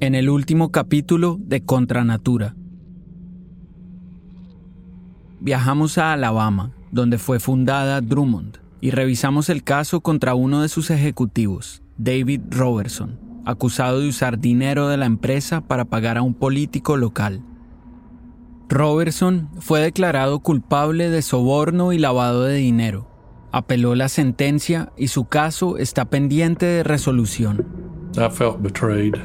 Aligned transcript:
En 0.00 0.14
el 0.14 0.30
último 0.30 0.70
capítulo 0.70 1.38
de 1.40 1.64
Contra 1.64 2.04
Natura. 2.04 2.54
Viajamos 5.40 5.98
a 5.98 6.12
Alabama, 6.12 6.70
donde 6.92 7.18
fue 7.18 7.40
fundada 7.40 8.00
Drummond, 8.00 8.58
y 8.80 8.92
revisamos 8.92 9.48
el 9.48 9.64
caso 9.64 10.00
contra 10.00 10.36
uno 10.36 10.62
de 10.62 10.68
sus 10.68 10.90
ejecutivos, 10.90 11.82
David 11.96 12.42
Robertson, 12.48 13.18
acusado 13.44 13.98
de 13.98 14.08
usar 14.08 14.38
dinero 14.38 14.86
de 14.86 14.98
la 14.98 15.06
empresa 15.06 15.62
para 15.62 15.86
pagar 15.86 16.16
a 16.16 16.22
un 16.22 16.34
político 16.34 16.96
local. 16.96 17.42
Robertson 18.68 19.48
fue 19.58 19.80
declarado 19.80 20.38
culpable 20.38 21.10
de 21.10 21.22
soborno 21.22 21.92
y 21.92 21.98
lavado 21.98 22.44
de 22.44 22.54
dinero. 22.54 23.10
Apeló 23.50 23.96
la 23.96 24.08
sentencia 24.08 24.92
y 24.96 25.08
su 25.08 25.24
caso 25.24 25.76
está 25.76 26.04
pendiente 26.04 26.66
de 26.66 26.84
resolución. 26.84 27.66
I 28.16 28.30
felt 28.30 28.62
betrayed. 28.62 29.16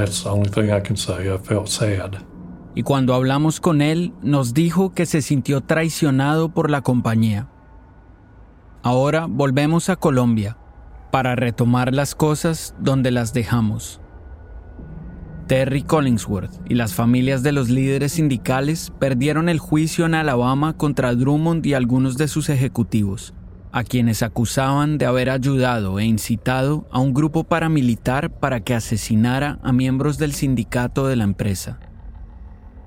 That's 0.00 0.22
the 0.22 0.30
only 0.30 0.48
thing 0.48 0.70
I 0.70 0.80
can 0.80 0.96
say. 0.96 1.28
I 1.28 1.36
felt 1.36 1.68
sad. 1.68 2.22
Y 2.74 2.82
cuando 2.84 3.12
hablamos 3.12 3.60
con 3.60 3.82
él, 3.82 4.14
nos 4.22 4.54
dijo 4.54 4.94
que 4.94 5.04
se 5.04 5.20
sintió 5.20 5.60
traicionado 5.60 6.48
por 6.48 6.70
la 6.70 6.80
compañía. 6.80 7.48
Ahora 8.82 9.26
volvemos 9.28 9.90
a 9.90 9.96
Colombia 9.96 10.56
para 11.12 11.36
retomar 11.36 11.92
las 11.92 12.14
cosas 12.14 12.74
donde 12.78 13.10
las 13.10 13.34
dejamos. 13.34 14.00
Terry 15.48 15.82
Collingsworth 15.82 16.62
y 16.66 16.76
las 16.76 16.94
familias 16.94 17.42
de 17.42 17.52
los 17.52 17.68
líderes 17.68 18.12
sindicales 18.12 18.92
perdieron 18.98 19.50
el 19.50 19.58
juicio 19.58 20.06
en 20.06 20.14
Alabama 20.14 20.78
contra 20.78 21.14
Drummond 21.14 21.66
y 21.66 21.74
algunos 21.74 22.16
de 22.16 22.26
sus 22.26 22.48
ejecutivos, 22.48 23.34
a 23.72 23.84
quienes 23.84 24.22
acusaban 24.22 24.98
de 24.98 25.06
haber 25.06 25.30
ayudado 25.30 25.98
e 25.98 26.04
incitado 26.04 26.86
a 26.90 26.98
un 26.98 27.14
grupo 27.14 27.44
paramilitar 27.44 28.30
para 28.30 28.60
que 28.60 28.74
asesinara 28.74 29.58
a 29.62 29.72
miembros 29.72 30.18
del 30.18 30.32
sindicato 30.32 31.06
de 31.06 31.16
la 31.16 31.24
empresa. 31.24 31.78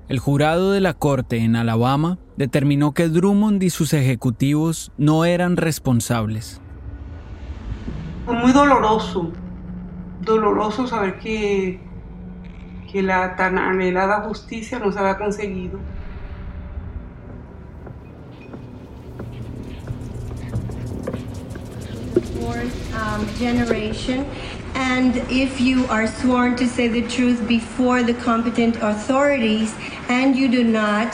El 0.08 0.18
jurado 0.18 0.72
de 0.72 0.80
la 0.80 0.92
corte 0.92 1.38
en 1.38 1.56
Alabama 1.56 2.18
determinó 2.36 2.92
que 2.92 3.08
Drummond 3.08 3.62
y 3.62 3.70
sus 3.70 3.94
ejecutivos 3.94 4.92
no 4.98 5.24
eran 5.24 5.56
responsables. 5.56 6.60
Fue 8.26 8.34
muy 8.34 8.52
doloroso, 8.52 9.32
doloroso 10.20 10.86
saber 10.86 11.18
que, 11.18 11.80
que 12.92 13.02
la 13.02 13.36
tan 13.36 13.56
anhelada 13.56 14.20
justicia 14.22 14.78
no 14.78 14.92
se 14.92 14.98
había 14.98 15.16
conseguido. 15.16 15.78
Fourth 22.44 22.94
um, 22.94 23.26
generation. 23.36 24.26
And 24.74 25.16
if 25.30 25.60
you 25.60 25.86
are 25.86 26.06
sworn 26.06 26.56
to 26.56 26.66
say 26.66 26.88
the 26.88 27.06
truth 27.08 27.46
before 27.48 28.02
the 28.02 28.14
competent 28.14 28.76
authorities 28.82 29.74
and 30.08 30.36
you 30.36 30.48
do 30.48 30.62
not, 30.64 31.12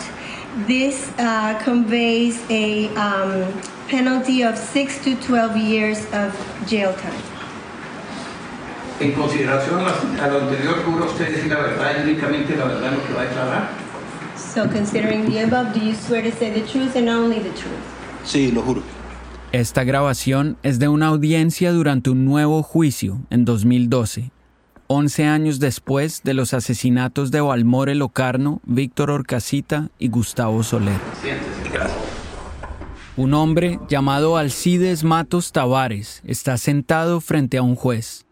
this 0.66 1.12
uh, 1.18 1.60
conveys 1.62 2.42
a 2.50 2.88
um, 2.96 3.46
penalty 3.88 4.42
of 4.42 4.58
6 4.58 5.04
to 5.04 5.14
12 5.16 5.56
years 5.56 5.98
of 6.12 6.34
jail 6.66 6.92
time. 6.94 7.22
En 9.00 9.12
consideración 9.12 9.80
a 10.20 10.28
lo 10.28 10.40
anterior, 10.40 10.82
¿jura 10.84 11.06
usted 11.06 11.30
decir 11.30 11.50
la 11.50 11.60
verdad 11.60 11.96
y 11.96 12.10
únicamente 12.10 12.54
la 12.54 12.66
verdad 12.66 12.92
lo 12.92 13.06
que 13.06 13.14
va 13.14 13.22
a 13.22 13.26
declarar? 13.26 13.68
So, 14.36 14.68
considering 14.68 15.30
the 15.30 15.44
above, 15.44 15.72
do 15.72 15.80
you 15.80 15.94
swear 15.94 16.22
to 16.22 16.32
say 16.32 16.50
the 16.50 16.66
truth 16.66 16.96
and 16.96 17.08
only 17.08 17.38
the 17.38 17.50
truth? 17.50 17.80
Sí, 18.24 18.52
lo 18.52 18.62
juro. 18.62 18.82
Esta 19.52 19.82
grabación 19.82 20.58
es 20.62 20.78
de 20.78 20.86
una 20.86 21.08
audiencia 21.08 21.72
durante 21.72 22.08
un 22.08 22.24
nuevo 22.24 22.62
juicio 22.62 23.22
en 23.30 23.44
2012, 23.44 24.30
11 24.86 25.24
años 25.24 25.58
después 25.58 26.22
de 26.22 26.34
los 26.34 26.54
asesinatos 26.54 27.32
de 27.32 27.40
Valmore 27.40 27.96
Locarno, 27.96 28.60
Víctor 28.64 29.10
Orcasita 29.10 29.90
y 29.98 30.06
Gustavo 30.06 30.62
Soler. 30.62 31.00
Un 33.16 33.34
hombre 33.34 33.80
llamado 33.88 34.36
Alcides 34.36 35.02
Matos 35.02 35.50
Tavares 35.50 36.22
está 36.24 36.56
sentado 36.56 37.20
frente 37.20 37.58
a 37.58 37.62
un 37.62 37.74
juez. 37.74 38.26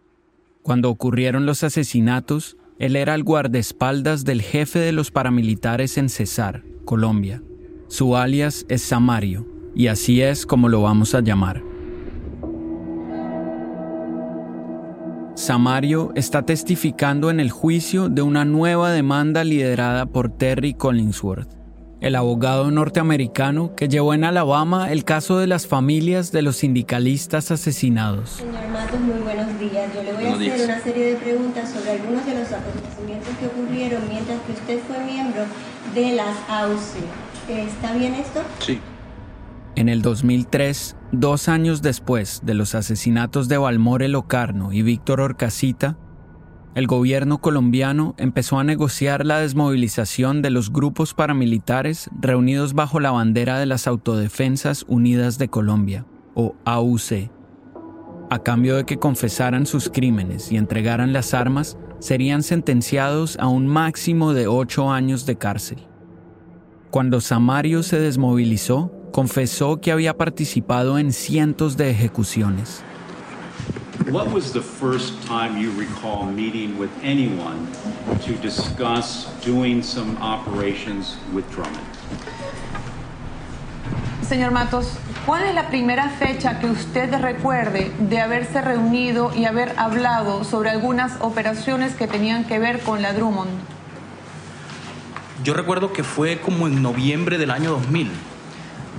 Cuando 0.62 0.89
ocurrieron 0.89 1.47
los 1.47 1.65
asesinatos, 1.65 2.56
él 2.79 2.95
era 2.95 3.17
el 3.17 3.25
guardaespaldas 3.25 4.25
del 4.25 4.41
jefe 4.41 4.79
de 4.79 4.93
los 4.93 5.11
paramilitares 5.11 5.99
en 5.99 6.11
Cesar, 6.11 6.62
Colombia. 6.85 7.43
Su 7.89 8.17
alias 8.17 8.67
es 8.69 8.83
Samario 8.83 9.58
y 9.75 9.89
así 9.89 10.23
es 10.23 10.47
como 10.47 10.69
lo 10.69 10.83
vamos 10.83 11.15
a 11.15 11.21
llamar. 11.21 11.62
Samario 15.39 16.11
está 16.17 16.43
testificando 16.45 17.31
en 17.31 17.39
el 17.39 17.53
juicio 17.53 18.09
de 18.09 18.23
una 18.23 18.45
nueva 18.45 18.91
demanda 18.91 19.45
liderada 19.45 20.06
por 20.06 20.31
Terry 20.31 20.75
Collingsworth, 20.75 21.49
el 22.01 22.17
abogado 22.17 22.73
norteamericano 22.73 23.77
que 23.77 23.89
llevó 23.89 24.15
en 24.15 24.25
Alabama 24.25 24.91
el 24.91 25.05
caso 25.05 25.39
de 25.39 25.47
las 25.47 25.69
familias 25.69 26.33
de 26.33 26.43
los 26.43 26.56
sindicalistas 26.56 27.53
asesinados. 27.53 28.31
Señor 28.31 28.69
Matos, 28.73 28.99
muy 29.00 29.21
buenos 29.23 29.59
días. 29.61 29.95
Yo 29.95 30.03
le 30.03 30.12
voy 30.12 30.25
a 30.25 30.35
hacer 30.35 30.65
una 30.65 30.81
serie 30.81 31.05
de 31.12 31.15
preguntas 31.15 31.71
sobre 31.71 31.93
algunos 31.93 32.27
de 32.27 32.35
los 32.35 32.53
acontecimientos 32.53 33.29
que 33.39 33.47
ocurrieron 33.47 34.03
mientras 34.09 34.41
que 34.41 34.53
usted 34.53 34.81
fue 34.89 35.05
miembro 35.05 35.45
de 35.95 36.17
las 36.17 36.37
AUC. 36.49 37.49
¿Está 37.49 37.95
bien 37.95 38.15
esto? 38.15 38.41
Sí. 38.59 38.81
En 39.78 39.89
el 39.89 40.03
2003, 40.03 40.97
dos 41.12 41.49
años 41.49 41.83
después 41.83 42.41
de 42.43 42.55
los 42.55 42.75
asesinatos 42.75 43.47
de 43.47 43.59
Valmore 43.59 44.09
Locarno 44.09 44.72
y 44.72 44.83
Víctor 44.83 45.21
Orcasita, 45.21 45.97
el 46.75 46.89
gobierno 46.89 47.39
colombiano 47.39 48.17
empezó 48.19 48.59
a 48.59 48.65
negociar 48.65 49.25
la 49.25 49.38
desmovilización 49.38 50.43
de 50.43 50.50
los 50.50 50.72
grupos 50.72 51.15
paramilitares 51.15 52.11
reunidos 52.21 52.75
bajo 52.75 52.99
la 52.99 53.12
bandera 53.12 53.61
de 53.61 53.67
las 53.67 53.87
Autodefensas 53.87 54.84
Unidas 54.88 55.38
de 55.38 55.47
Colombia, 55.47 56.06
o 56.34 56.56
AUC. 56.65 57.31
A 58.31 58.41
cambio 58.41 58.75
de 58.75 58.84
que 58.84 58.99
confesaran 58.99 59.65
sus 59.65 59.91
crímenes 59.91 60.50
y 60.50 60.56
entregaran 60.56 61.12
las 61.12 61.34
armas, 61.34 61.78
serían 62.00 62.43
sentenciados 62.43 63.38
a 63.38 63.47
un 63.47 63.69
máximo 63.69 64.34
de 64.34 64.49
ocho 64.49 64.91
años 64.91 65.25
de 65.25 65.37
cárcel. 65.37 65.78
Cuando 66.91 67.21
Samario 67.21 67.84
se 67.84 68.00
desmovilizó, 68.00 68.98
confesó 69.13 69.81
que 69.81 69.93
había 69.93 70.17
participado 70.17 70.99
en 70.99 71.13
cientos 71.13 71.77
de 71.77 71.91
ejecuciones. 71.91 72.83
What 74.11 74.33
was 74.33 74.53
the 74.53 74.63
first 74.63 75.15
time 75.27 75.61
you 75.61 75.71
recall 75.79 76.25
meeting 76.25 76.79
with 76.79 76.91
anyone 77.03 77.67
to 78.25 78.33
discuss 78.41 79.29
doing 79.45 79.83
some 79.83 80.17
operations 80.23 81.19
with 81.35 81.45
Drummond? 81.51 81.85
Señor 84.27 84.53
Matos, 84.53 84.93
¿cuál 85.27 85.44
es 85.44 85.55
la 85.55 85.69
primera 85.69 86.11
fecha 86.11 86.59
que 86.59 86.67
usted 86.67 87.12
recuerde 87.21 87.91
de 87.99 88.21
haberse 88.21 88.61
reunido 88.61 89.32
y 89.35 89.47
haber 89.47 89.75
hablado 89.79 90.44
sobre 90.44 90.71
algunas 90.71 91.21
operaciones 91.21 91.94
que 91.94 92.06
tenían 92.06 92.44
que 92.44 92.59
ver 92.59 92.81
con 92.81 93.03
la 93.03 93.12
Drummond? 93.15 93.50
Yo 95.44 95.55
recuerdo 95.55 95.93
que 95.93 96.05
fue 96.05 96.41
como 96.41 96.67
en 96.67 96.82
noviembre 96.82 97.38
del 97.38 97.50
año 97.50 97.71
2000. 97.71 98.11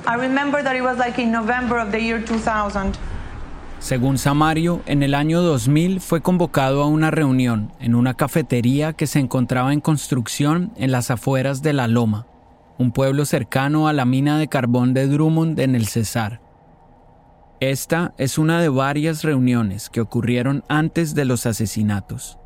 I 0.10 0.16
remember 0.16 0.64
that 0.64 0.76
it 0.76 0.82
was 0.82 0.98
like 0.98 1.22
in 1.22 1.32
November 1.32 1.78
of 1.78 1.92
the 1.92 2.00
year 2.00 2.26
2000. 2.26 2.98
Según 3.78 4.18
Samario, 4.18 4.82
en 4.88 5.04
el 5.04 5.14
año 5.14 5.44
2000 5.44 6.02
fue 6.02 6.22
convocado 6.22 6.82
a 6.82 6.88
una 6.88 7.12
reunión 7.12 7.72
en 7.80 7.94
una 7.94 8.16
cafetería 8.16 8.94
que 8.94 9.06
se 9.06 9.20
encontraba 9.20 9.72
en 9.72 9.82
construcción 9.82 10.74
en 10.78 10.92
las 10.92 11.12
afueras 11.12 11.62
de 11.62 11.74
La 11.74 11.88
Loma, 11.88 12.26
un 12.80 12.92
pueblo 12.92 13.24
cercano 13.26 13.88
a 13.88 13.94
la 13.94 14.06
mina 14.06 14.40
de 14.40 14.48
carbón 14.48 14.96
de 14.96 15.06
Drummond 15.06 15.60
en 15.60 15.76
el 15.76 15.86
Cesar. 15.86 16.42
Esta 17.60 18.16
es 18.18 18.40
una 18.40 18.60
de 18.62 18.70
varias 18.70 19.24
reuniones 19.24 19.92
que 19.92 20.02
ocurrieron 20.02 20.64
antes 20.70 21.14
de 21.14 21.26
los 21.26 21.46
asesinatos. 21.46 22.40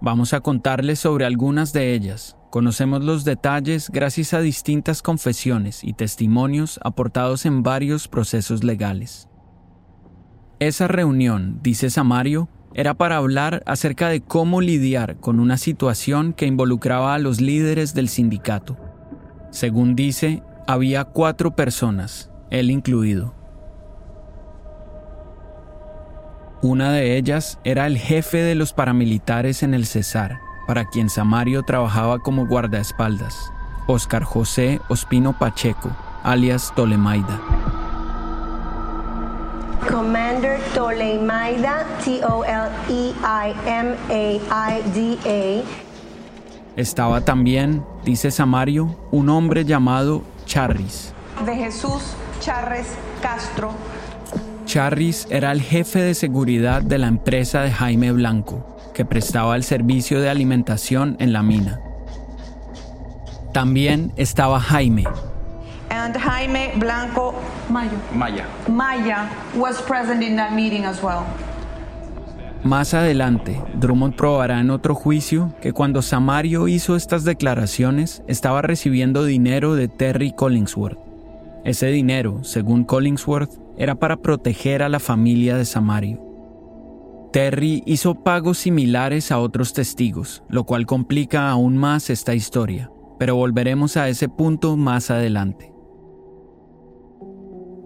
Vamos 0.00 0.34
a 0.34 0.40
contarles 0.40 0.98
sobre 0.98 1.24
algunas 1.24 1.72
de 1.72 1.94
ellas, 1.94 2.36
Conocemos 2.56 3.04
los 3.04 3.24
detalles 3.26 3.90
gracias 3.90 4.32
a 4.32 4.40
distintas 4.40 5.02
confesiones 5.02 5.84
y 5.84 5.92
testimonios 5.92 6.80
aportados 6.82 7.44
en 7.44 7.62
varios 7.62 8.08
procesos 8.08 8.64
legales. 8.64 9.28
Esa 10.58 10.88
reunión, 10.88 11.60
dice 11.62 11.90
Samario, 11.90 12.48
era 12.72 12.94
para 12.94 13.18
hablar 13.18 13.62
acerca 13.66 14.08
de 14.08 14.22
cómo 14.22 14.62
lidiar 14.62 15.16
con 15.20 15.38
una 15.38 15.58
situación 15.58 16.32
que 16.32 16.46
involucraba 16.46 17.12
a 17.14 17.18
los 17.18 17.42
líderes 17.42 17.92
del 17.92 18.08
sindicato. 18.08 18.78
Según 19.50 19.94
dice, 19.94 20.42
había 20.66 21.04
cuatro 21.04 21.54
personas, 21.54 22.30
él 22.48 22.70
incluido. 22.70 23.34
Una 26.62 26.90
de 26.90 27.18
ellas 27.18 27.60
era 27.64 27.86
el 27.86 27.98
jefe 27.98 28.38
de 28.38 28.54
los 28.54 28.72
paramilitares 28.72 29.62
en 29.62 29.74
el 29.74 29.84
Cesar, 29.84 30.38
para 30.66 30.84
quien 30.84 31.08
Samario 31.08 31.62
trabajaba 31.62 32.18
como 32.18 32.46
guardaespaldas, 32.46 33.52
Oscar 33.86 34.24
José 34.24 34.80
Ospino 34.88 35.32
Pacheco, 35.38 35.90
alias 36.22 36.72
Tolemaida. 36.74 37.40
Commander 39.88 40.60
Tolemaida, 40.74 41.86
T-O-L-E-I-M-A-I-D-A. 42.04 42.76
Estaba 46.76 47.20
también, 47.22 47.84
dice 48.04 48.30
Samario, 48.30 48.94
un 49.10 49.28
hombre 49.30 49.64
llamado 49.64 50.22
Charris. 50.44 51.14
De 51.44 51.54
Jesús 51.54 52.14
Charres 52.40 52.88
Castro. 53.22 53.72
Charris 54.66 55.26
era 55.30 55.52
el 55.52 55.62
jefe 55.62 56.00
de 56.00 56.14
seguridad 56.14 56.82
de 56.82 56.98
la 56.98 57.06
empresa 57.06 57.62
de 57.62 57.70
Jaime 57.70 58.12
Blanco, 58.12 58.75
que 58.96 59.04
prestaba 59.04 59.56
el 59.56 59.62
servicio 59.62 60.22
de 60.22 60.30
alimentación 60.30 61.18
en 61.20 61.34
la 61.34 61.42
mina. 61.42 61.78
También 63.52 64.14
estaba 64.16 64.58
Jaime. 64.58 65.04
And 65.90 66.16
Jaime 66.16 66.72
Blanco 66.76 67.34
Mayo. 67.68 67.90
Maya. 68.14 68.46
Maya 68.68 69.28
was 69.54 69.82
present 69.82 70.22
in 70.22 70.36
that 70.36 70.52
meeting 70.52 70.86
as 70.86 71.02
well. 71.02 71.24
Más 72.64 72.94
adelante, 72.94 73.60
Drummond 73.74 74.16
probará 74.16 74.60
en 74.60 74.70
otro 74.70 74.94
juicio 74.94 75.52
que 75.60 75.74
cuando 75.74 76.00
Samario 76.00 76.66
hizo 76.66 76.96
estas 76.96 77.24
declaraciones 77.24 78.22
estaba 78.26 78.62
recibiendo 78.62 79.24
dinero 79.24 79.74
de 79.74 79.88
Terry 79.88 80.32
Collingsworth. 80.32 80.98
Ese 81.64 81.88
dinero, 81.88 82.44
según 82.44 82.84
Collingsworth, 82.84 83.50
era 83.76 83.96
para 83.96 84.16
proteger 84.16 84.82
a 84.82 84.88
la 84.88 85.00
familia 85.00 85.58
de 85.58 85.66
Samario. 85.66 86.25
Terry 87.36 87.82
hizo 87.84 88.24
pagos 88.24 88.56
similares 88.56 89.30
a 89.30 89.38
otros 89.40 89.74
testigos, 89.74 90.42
lo 90.48 90.64
cual 90.64 90.86
complica 90.86 91.50
aún 91.50 91.76
más 91.76 92.08
esta 92.08 92.34
historia, 92.34 92.90
pero 93.18 93.36
volveremos 93.36 93.98
a 93.98 94.08
ese 94.08 94.30
punto 94.30 94.78
más 94.78 95.10
adelante. 95.10 95.70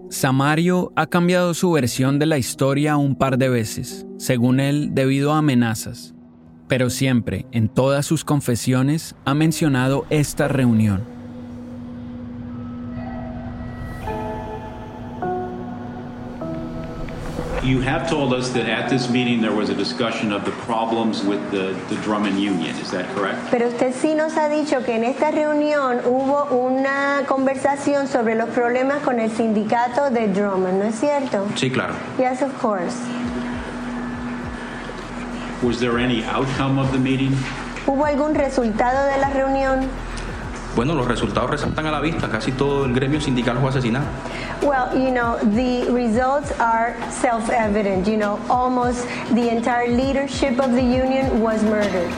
Samario 0.09 0.93
ha 0.95 1.07
cambiado 1.07 1.53
su 1.53 1.69
versión 1.69 2.17
de 2.17 2.27
la 2.27 2.37
historia 2.37 2.95
un 2.95 3.17
par 3.17 3.37
de 3.37 3.49
veces, 3.49 4.07
según 4.17 4.61
él 4.61 4.91
debido 4.93 5.33
a 5.33 5.39
amenazas, 5.39 6.15
pero 6.69 6.89
siempre, 6.89 7.45
en 7.51 7.67
todas 7.67 8.05
sus 8.05 8.23
confesiones, 8.23 9.17
ha 9.25 9.33
mencionado 9.33 10.05
esta 10.09 10.47
reunión. 10.47 11.03
You 17.63 17.79
have 17.81 18.09
told 18.09 18.33
us 18.33 18.49
that 18.53 18.65
at 18.67 18.89
this 18.89 19.07
meeting 19.07 19.39
there 19.39 19.53
was 19.53 19.69
a 19.69 19.75
discussion 19.75 20.31
of 20.31 20.45
the 20.45 20.51
problems 20.65 21.23
with 21.23 21.39
the, 21.51 21.77
the 21.89 22.01
Drummond 22.01 22.39
Union. 22.39 22.75
Is 22.77 22.89
that 22.89 23.05
correct? 23.13 23.37
Pero 23.51 23.67
usted 23.67 23.93
sí 23.93 24.15
nos 24.15 24.33
ha 24.33 24.49
dicho 24.49 24.83
que 24.83 24.95
en 24.95 25.03
esta 25.03 25.29
reunión 25.29 25.99
hubo 26.05 26.45
una 26.45 27.23
conversación 27.27 28.07
sobre 28.07 28.33
los 28.33 28.49
problemas 28.49 29.03
con 29.03 29.19
el 29.19 29.29
sindicato 29.29 30.09
de 30.09 30.27
Drummond, 30.27 30.79
¿no 30.79 30.85
es 30.85 30.95
cierto? 30.95 31.47
Sí, 31.55 31.69
claro. 31.69 31.93
Yes, 32.17 32.41
of 32.41 32.51
course. 32.59 32.95
Was 35.61 35.79
there 35.79 35.99
any 35.99 36.23
outcome 36.23 36.79
of 36.79 36.91
the 36.91 36.97
meeting? 36.97 37.37
¿Hubo 37.85 38.05
algún 38.05 38.33
resultado 38.33 39.05
de 39.05 39.17
la 39.19 39.29
reunión? 39.29 39.87
Bueno, 40.75 40.93
los 40.93 41.07
resultados 41.07 41.49
resaltan 41.49 41.85
a 41.85 41.91
la 41.91 41.99
vista. 41.99 42.29
Casi 42.29 42.53
todo 42.53 42.85
el 42.85 42.93
gremio 42.93 43.19
sindical 43.19 43.57
fue 43.57 43.69
asesinado. 43.69 44.05
Well, 44.61 44.93
you 44.93 45.11
know, 45.11 45.37
the 45.55 45.91
results 45.91 46.51
are 46.59 46.95
self-evident. 47.09 48.07
You 48.07 48.17
know, 48.17 48.39
almost 48.49 49.05
the 49.33 49.49
entire 49.49 49.89
leadership 49.89 50.59
of 50.59 50.71
the 50.71 50.83
union 50.83 51.41
was 51.41 51.61
murdered. 51.63 52.09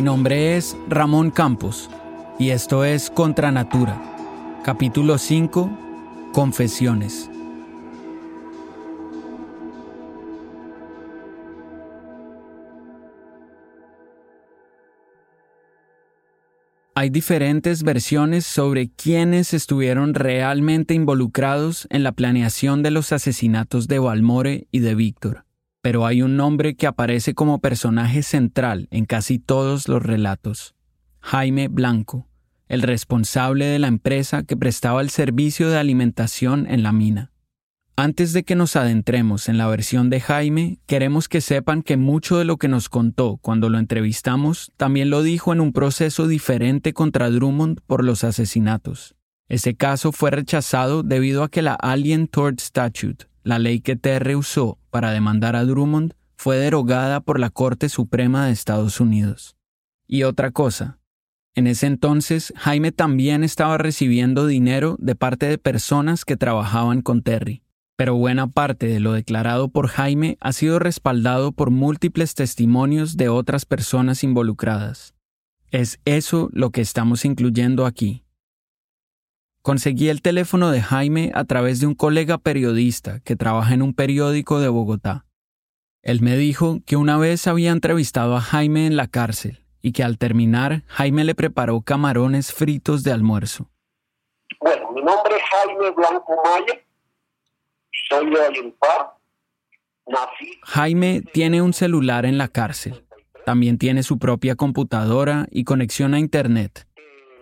Mi 0.00 0.04
nombre 0.04 0.56
es 0.56 0.78
Ramón 0.88 1.30
Campos 1.30 1.90
y 2.38 2.52
esto 2.52 2.86
es 2.86 3.10
Contra 3.10 3.52
Natura, 3.52 4.00
capítulo 4.64 5.18
5, 5.18 6.30
Confesiones. 6.32 7.28
Hay 16.94 17.10
diferentes 17.10 17.82
versiones 17.82 18.46
sobre 18.46 18.88
quiénes 18.88 19.52
estuvieron 19.52 20.14
realmente 20.14 20.94
involucrados 20.94 21.86
en 21.90 22.04
la 22.04 22.12
planeación 22.12 22.82
de 22.82 22.90
los 22.90 23.12
asesinatos 23.12 23.86
de 23.86 23.98
Balmore 23.98 24.66
y 24.70 24.78
de 24.78 24.94
Víctor 24.94 25.49
pero 25.82 26.06
hay 26.06 26.22
un 26.22 26.36
nombre 26.36 26.74
que 26.74 26.86
aparece 26.86 27.34
como 27.34 27.60
personaje 27.60 28.22
central 28.22 28.88
en 28.90 29.06
casi 29.06 29.38
todos 29.38 29.88
los 29.88 30.02
relatos. 30.02 30.74
Jaime 31.20 31.68
Blanco, 31.68 32.28
el 32.68 32.82
responsable 32.82 33.66
de 33.66 33.78
la 33.78 33.88
empresa 33.88 34.42
que 34.42 34.56
prestaba 34.56 35.00
el 35.00 35.10
servicio 35.10 35.70
de 35.70 35.78
alimentación 35.78 36.66
en 36.66 36.82
la 36.82 36.92
mina. 36.92 37.32
Antes 37.96 38.32
de 38.32 38.44
que 38.44 38.54
nos 38.54 38.76
adentremos 38.76 39.48
en 39.50 39.58
la 39.58 39.66
versión 39.66 40.08
de 40.08 40.20
Jaime, 40.20 40.78
queremos 40.86 41.28
que 41.28 41.42
sepan 41.42 41.82
que 41.82 41.98
mucho 41.98 42.38
de 42.38 42.46
lo 42.46 42.56
que 42.56 42.68
nos 42.68 42.88
contó 42.88 43.38
cuando 43.42 43.68
lo 43.68 43.78
entrevistamos 43.78 44.72
también 44.78 45.10
lo 45.10 45.22
dijo 45.22 45.52
en 45.52 45.60
un 45.60 45.72
proceso 45.72 46.26
diferente 46.26 46.94
contra 46.94 47.28
Drummond 47.28 47.80
por 47.86 48.04
los 48.04 48.24
asesinatos. 48.24 49.16
Ese 49.48 49.74
caso 49.74 50.12
fue 50.12 50.30
rechazado 50.30 51.02
debido 51.02 51.42
a 51.42 51.50
que 51.50 51.60
la 51.60 51.74
Alien 51.74 52.28
Tort 52.28 52.60
Statute, 52.60 53.26
la 53.42 53.58
ley 53.58 53.80
que 53.80 53.96
Terry 53.96 54.34
usó 54.34 54.79
para 54.90 55.12
demandar 55.12 55.56
a 55.56 55.64
Drummond 55.64 56.14
fue 56.36 56.56
derogada 56.56 57.20
por 57.20 57.38
la 57.38 57.50
Corte 57.50 57.88
Suprema 57.88 58.46
de 58.46 58.52
Estados 58.52 59.00
Unidos. 59.00 59.56
Y 60.06 60.24
otra 60.24 60.50
cosa, 60.50 60.98
en 61.54 61.66
ese 61.66 61.86
entonces 61.86 62.52
Jaime 62.56 62.92
también 62.92 63.44
estaba 63.44 63.76
recibiendo 63.76 64.46
dinero 64.46 64.96
de 64.98 65.14
parte 65.14 65.46
de 65.46 65.58
personas 65.58 66.24
que 66.24 66.36
trabajaban 66.36 67.02
con 67.02 67.22
Terry, 67.22 67.62
pero 67.96 68.14
buena 68.14 68.46
parte 68.46 68.86
de 68.86 69.00
lo 69.00 69.12
declarado 69.12 69.68
por 69.68 69.88
Jaime 69.88 70.38
ha 70.40 70.52
sido 70.52 70.78
respaldado 70.78 71.52
por 71.52 71.70
múltiples 71.70 72.34
testimonios 72.34 73.16
de 73.16 73.28
otras 73.28 73.66
personas 73.66 74.24
involucradas. 74.24 75.14
Es 75.70 76.00
eso 76.04 76.48
lo 76.52 76.70
que 76.70 76.80
estamos 76.80 77.24
incluyendo 77.24 77.84
aquí. 77.86 78.24
Conseguí 79.62 80.08
el 80.08 80.22
teléfono 80.22 80.70
de 80.70 80.80
Jaime 80.80 81.32
a 81.34 81.44
través 81.44 81.80
de 81.80 81.86
un 81.86 81.94
colega 81.94 82.38
periodista 82.38 83.20
que 83.20 83.36
trabaja 83.36 83.74
en 83.74 83.82
un 83.82 83.92
periódico 83.92 84.58
de 84.58 84.68
Bogotá. 84.68 85.26
Él 86.02 86.22
me 86.22 86.38
dijo 86.38 86.78
que 86.86 86.96
una 86.96 87.18
vez 87.18 87.46
había 87.46 87.70
entrevistado 87.70 88.36
a 88.36 88.40
Jaime 88.40 88.86
en 88.86 88.96
la 88.96 89.06
cárcel 89.06 89.62
y 89.82 89.92
que 89.92 90.02
al 90.02 90.16
terminar 90.16 90.82
Jaime 90.86 91.24
le 91.24 91.34
preparó 91.34 91.82
camarones 91.82 92.54
fritos 92.54 93.02
de 93.02 93.12
almuerzo. 93.12 93.70
Bueno, 94.60 94.92
mi 94.92 95.02
nombre 95.02 95.36
es 95.36 95.42
Jaime 95.42 95.90
Blanco 95.90 96.36
Maya, 96.42 96.80
soy 98.08 98.30
de 98.30 98.40
Olimpar, 98.40 99.14
nací... 100.06 100.58
Jaime 100.62 101.22
tiene 101.34 101.60
un 101.60 101.74
celular 101.74 102.24
en 102.24 102.38
la 102.38 102.48
cárcel. 102.48 103.04
También 103.44 103.78
tiene 103.78 104.02
su 104.02 104.18
propia 104.18 104.54
computadora 104.54 105.46
y 105.50 105.64
conexión 105.64 106.14
a 106.14 106.18
Internet. 106.18 106.86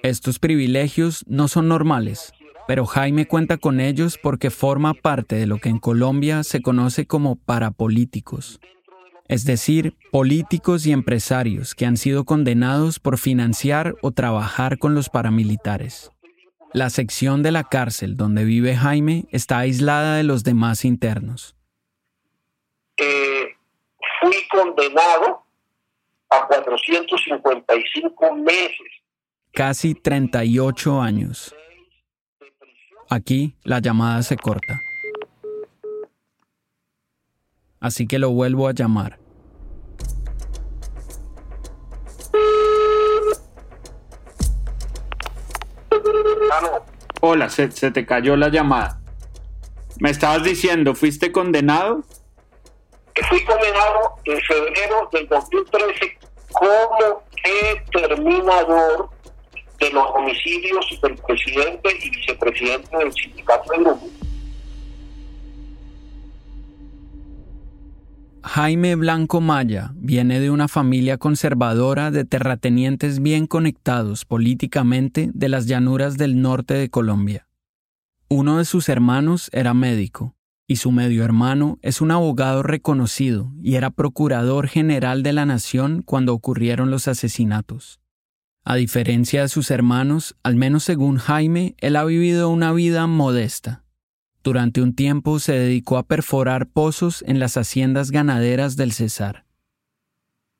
Estos 0.02 0.38
privilegios 0.38 1.24
no 1.26 1.48
son 1.48 1.68
normales, 1.68 2.32
pero 2.68 2.86
Jaime 2.86 3.26
cuenta 3.26 3.56
con 3.56 3.80
ellos 3.80 4.18
porque 4.22 4.50
forma 4.50 4.94
parte 4.94 5.36
de 5.36 5.46
lo 5.46 5.58
que 5.58 5.70
en 5.70 5.78
Colombia 5.78 6.44
se 6.44 6.62
conoce 6.62 7.06
como 7.06 7.36
parapolíticos. 7.36 8.60
es 9.26 9.44
decir, 9.44 9.94
políticos 10.10 10.86
y 10.86 10.92
empresarios 10.92 11.74
que 11.74 11.84
han 11.84 11.98
sido 11.98 12.24
condenados 12.24 12.98
por 12.98 13.18
financiar 13.18 13.94
o 14.00 14.12
trabajar 14.12 14.78
con 14.78 14.94
los 14.94 15.10
paramilitares. 15.10 16.10
La 16.72 16.88
sección 16.88 17.42
de 17.42 17.52
la 17.52 17.64
cárcel 17.64 18.16
donde 18.16 18.44
vive 18.44 18.74
Jaime 18.74 19.26
está 19.30 19.58
aislada 19.58 20.16
de 20.16 20.22
los 20.22 20.44
demás 20.44 20.86
internos. 20.86 21.56
Eh, 22.96 23.48
fui 24.20 24.48
condenado 24.50 25.42
a 26.30 26.46
455 26.46 28.34
meses. 28.36 28.98
Casi 29.52 29.94
38 29.94 31.00
años. 31.00 31.54
Aquí 33.10 33.56
la 33.64 33.80
llamada 33.80 34.22
se 34.22 34.36
corta. 34.36 34.80
Así 37.80 38.06
que 38.06 38.18
lo 38.18 38.30
vuelvo 38.30 38.68
a 38.68 38.72
llamar. 38.72 39.18
Hola, 47.20 47.48
se, 47.48 47.70
se 47.72 47.90
te 47.90 48.06
cayó 48.06 48.36
la 48.36 48.48
llamada. 48.48 49.00
Me 50.00 50.10
estabas 50.10 50.44
diciendo, 50.44 50.94
¿fuiste 50.94 51.32
condenado? 51.32 52.04
Fui 53.28 53.44
condenado 53.44 54.14
en 54.24 54.40
febrero 54.42 55.08
del 55.12 55.28
2013 55.28 56.18
como 56.52 57.22
determinador 57.92 59.10
de 59.80 59.90
los 59.90 60.04
homicidios 60.14 60.86
del 61.02 61.14
presidente 61.16 61.90
y 62.02 62.10
vicepresidente 62.10 62.96
del 62.96 63.12
sindicato 63.12 63.72
de 63.72 63.78
grupo. 63.78 64.08
Jaime 68.42 68.94
Blanco 68.94 69.40
Maya 69.40 69.92
viene 69.94 70.40
de 70.40 70.50
una 70.50 70.68
familia 70.68 71.18
conservadora 71.18 72.10
de 72.10 72.24
terratenientes 72.24 73.20
bien 73.20 73.46
conectados 73.46 74.24
políticamente 74.24 75.30
de 75.34 75.48
las 75.48 75.66
llanuras 75.66 76.16
del 76.16 76.40
norte 76.40 76.74
de 76.74 76.88
Colombia. 76.88 77.46
Uno 78.28 78.58
de 78.58 78.64
sus 78.64 78.88
hermanos 78.88 79.50
era 79.52 79.74
médico 79.74 80.34
y 80.66 80.76
su 80.76 80.92
medio 80.92 81.24
hermano 81.24 81.78
es 81.82 82.00
un 82.00 82.10
abogado 82.10 82.62
reconocido 82.62 83.52
y 83.62 83.74
era 83.76 83.90
procurador 83.90 84.68
general 84.68 85.22
de 85.22 85.32
la 85.32 85.46
nación 85.46 86.02
cuando 86.02 86.32
ocurrieron 86.32 86.90
los 86.90 87.08
asesinatos. 87.08 88.00
A 88.70 88.74
diferencia 88.74 89.40
de 89.40 89.48
sus 89.48 89.70
hermanos, 89.70 90.36
al 90.42 90.54
menos 90.54 90.84
según 90.84 91.16
Jaime, 91.16 91.74
él 91.78 91.96
ha 91.96 92.04
vivido 92.04 92.50
una 92.50 92.70
vida 92.74 93.06
modesta. 93.06 93.82
Durante 94.44 94.82
un 94.82 94.94
tiempo 94.94 95.38
se 95.38 95.54
dedicó 95.54 95.96
a 95.96 96.02
perforar 96.02 96.66
pozos 96.66 97.24
en 97.26 97.40
las 97.40 97.56
haciendas 97.56 98.10
ganaderas 98.10 98.76
del 98.76 98.92
Cesar. 98.92 99.46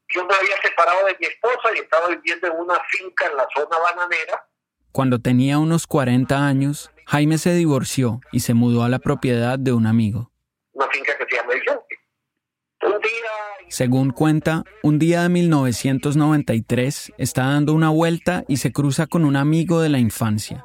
Yo 0.09 0.25
me 0.25 0.35
había 0.35 0.57
separado 0.63 1.05
de 1.05 1.19
mi 1.21 1.27
esposa 1.27 1.69
y 1.77 1.81
estaba 1.81 2.09
viviendo 2.09 2.47
en 2.47 2.55
una 2.55 2.81
finca 2.91 3.27
en 3.27 3.37
la 3.37 3.47
zona 3.55 3.77
bananera. 3.79 4.49
Cuando 4.91 5.19
tenía 5.19 5.59
unos 5.59 5.87
40 5.87 6.35
años, 6.35 6.91
Jaime 7.09 7.37
se 7.37 7.53
divorció 7.53 8.23
y 8.33 8.41
se 8.41 8.55
mudó 8.55 8.85
a 8.85 8.89
la 8.89 9.01
propiedad 9.01 9.59
de 9.59 9.75
un 9.75 9.87
amigo. 9.87 10.33
Una 10.73 10.87
finca 10.89 11.13
que 11.19 11.27
se 11.29 11.37
llama 11.37 11.53
El. 11.53 11.63
Según 13.69 14.11
cuenta, 14.11 14.65
un 14.83 14.99
día 14.99 15.23
de 15.23 15.29
1993 15.29 17.13
está 17.19 17.47
dando 17.47 17.75
una 17.75 17.91
vuelta 17.91 18.45
y 18.49 18.59
se 18.59 18.73
cruza 18.73 19.07
con 19.07 19.25
un 19.25 19.37
amigo 19.37 19.81
de 19.81 19.89
la 19.89 19.99
infancia. 19.99 20.65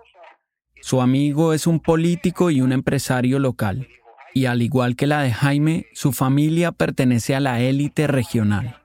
Su 0.81 1.01
amigo 1.01 1.53
es 1.53 1.67
un 1.67 1.79
político 1.79 2.49
y 2.49 2.61
un 2.61 2.71
empresario 2.71 3.39
local, 3.39 3.87
y 4.33 4.45
al 4.45 4.61
igual 4.61 4.95
que 4.95 5.07
la 5.07 5.21
de 5.21 5.31
Jaime, 5.31 5.85
su 5.93 6.11
familia 6.11 6.71
pertenece 6.71 7.35
a 7.35 7.39
la 7.39 7.61
élite 7.61 8.07
regional. 8.07 8.77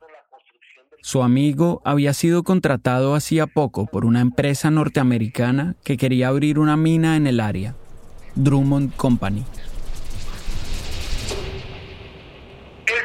Su 1.01 1.23
amigo 1.23 1.81
había 1.85 2.13
sido 2.13 2.43
contratado 2.43 3.15
hacía 3.15 3.47
poco 3.47 3.87
por 3.87 4.05
una 4.05 4.21
empresa 4.21 4.71
norteamericana 4.71 5.77
que 5.85 5.97
quería 5.97 6.29
abrir 6.29 6.59
una 6.59 6.77
mina 6.77 7.17
en 7.17 7.27
el 7.27 7.41
área, 7.41 7.75
Drummond 8.35 8.95
Company. 8.97 9.45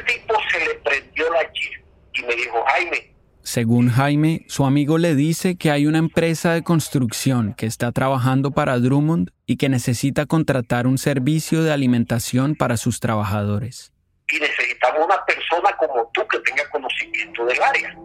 Tipo 0.04 0.34
se 0.50 0.58
le 0.60 0.74
prendió 0.76 1.32
la 1.32 1.52
chispa 1.52 1.84
y 2.14 2.22
me 2.22 2.36
dijo, 2.36 2.64
Jaime, 2.66 3.14
según 3.44 3.90
Jaime, 3.90 4.46
su 4.48 4.64
amigo 4.64 4.96
le 4.96 5.14
dice 5.14 5.56
que 5.58 5.70
hay 5.70 5.86
una 5.86 5.98
empresa 5.98 6.54
de 6.54 6.62
construcción 6.62 7.52
que 7.52 7.66
está 7.66 7.92
trabajando 7.92 8.52
para 8.52 8.78
Drummond 8.78 9.30
y 9.44 9.58
que 9.58 9.68
necesita 9.68 10.24
contratar 10.24 10.86
un 10.86 10.96
servicio 10.96 11.62
de 11.62 11.70
alimentación 11.70 12.54
para 12.56 12.78
sus 12.78 13.00
trabajadores. 13.00 13.92
Y 14.32 14.40
necesitamos 14.40 15.04
una 15.04 15.22
persona 15.26 15.76
como 15.76 16.10
tú 16.14 16.26
que 16.26 16.38
tenga 16.38 16.66
conocimiento 16.70 17.44
del 17.44 17.62
área. 17.62 17.98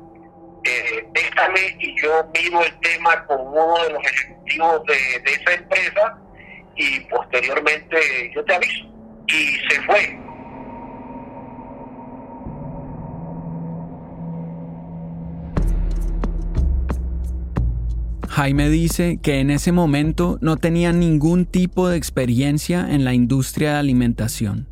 Eh, 0.65 1.07
déjame 1.13 1.77
y 1.79 2.01
yo 2.01 2.29
miro 2.35 2.61
el 2.61 2.79
tema 2.81 3.25
con 3.25 3.39
uno 3.39 3.81
de 3.83 3.93
los 3.93 4.03
ejecutivos 4.03 4.83
de, 4.87 5.19
de 5.23 5.31
esa 5.31 5.53
empresa 5.53 6.17
y 6.75 6.99
posteriormente 7.05 8.31
yo 8.35 8.43
te 8.43 8.55
aviso. 8.55 8.85
Y 9.27 9.55
se 9.69 9.81
fue. 9.83 10.28
Jaime 18.39 18.69
dice 18.69 19.19
que 19.21 19.41
en 19.41 19.51
ese 19.51 19.73
momento 19.73 20.37
no 20.39 20.55
tenía 20.55 20.93
ningún 20.93 21.45
tipo 21.45 21.89
de 21.89 21.97
experiencia 21.97 22.87
en 22.89 23.03
la 23.03 23.13
industria 23.13 23.73
de 23.73 23.79
alimentación. 23.79 24.65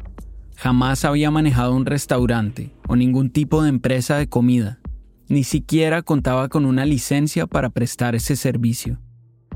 Jamás 0.55 1.03
había 1.03 1.31
manejado 1.31 1.73
un 1.73 1.85
restaurante 1.85 2.71
o 2.87 2.95
ningún 2.95 3.29
tipo 3.29 3.61
de 3.61 3.67
empresa 3.67 4.15
de 4.15 4.29
comida. 4.29 4.79
Ni 5.27 5.43
siquiera 5.43 6.01
contaba 6.01 6.47
con 6.47 6.65
una 6.65 6.85
licencia 6.85 7.45
para 7.45 7.69
prestar 7.69 8.15
ese 8.15 8.37
servicio. 8.37 9.01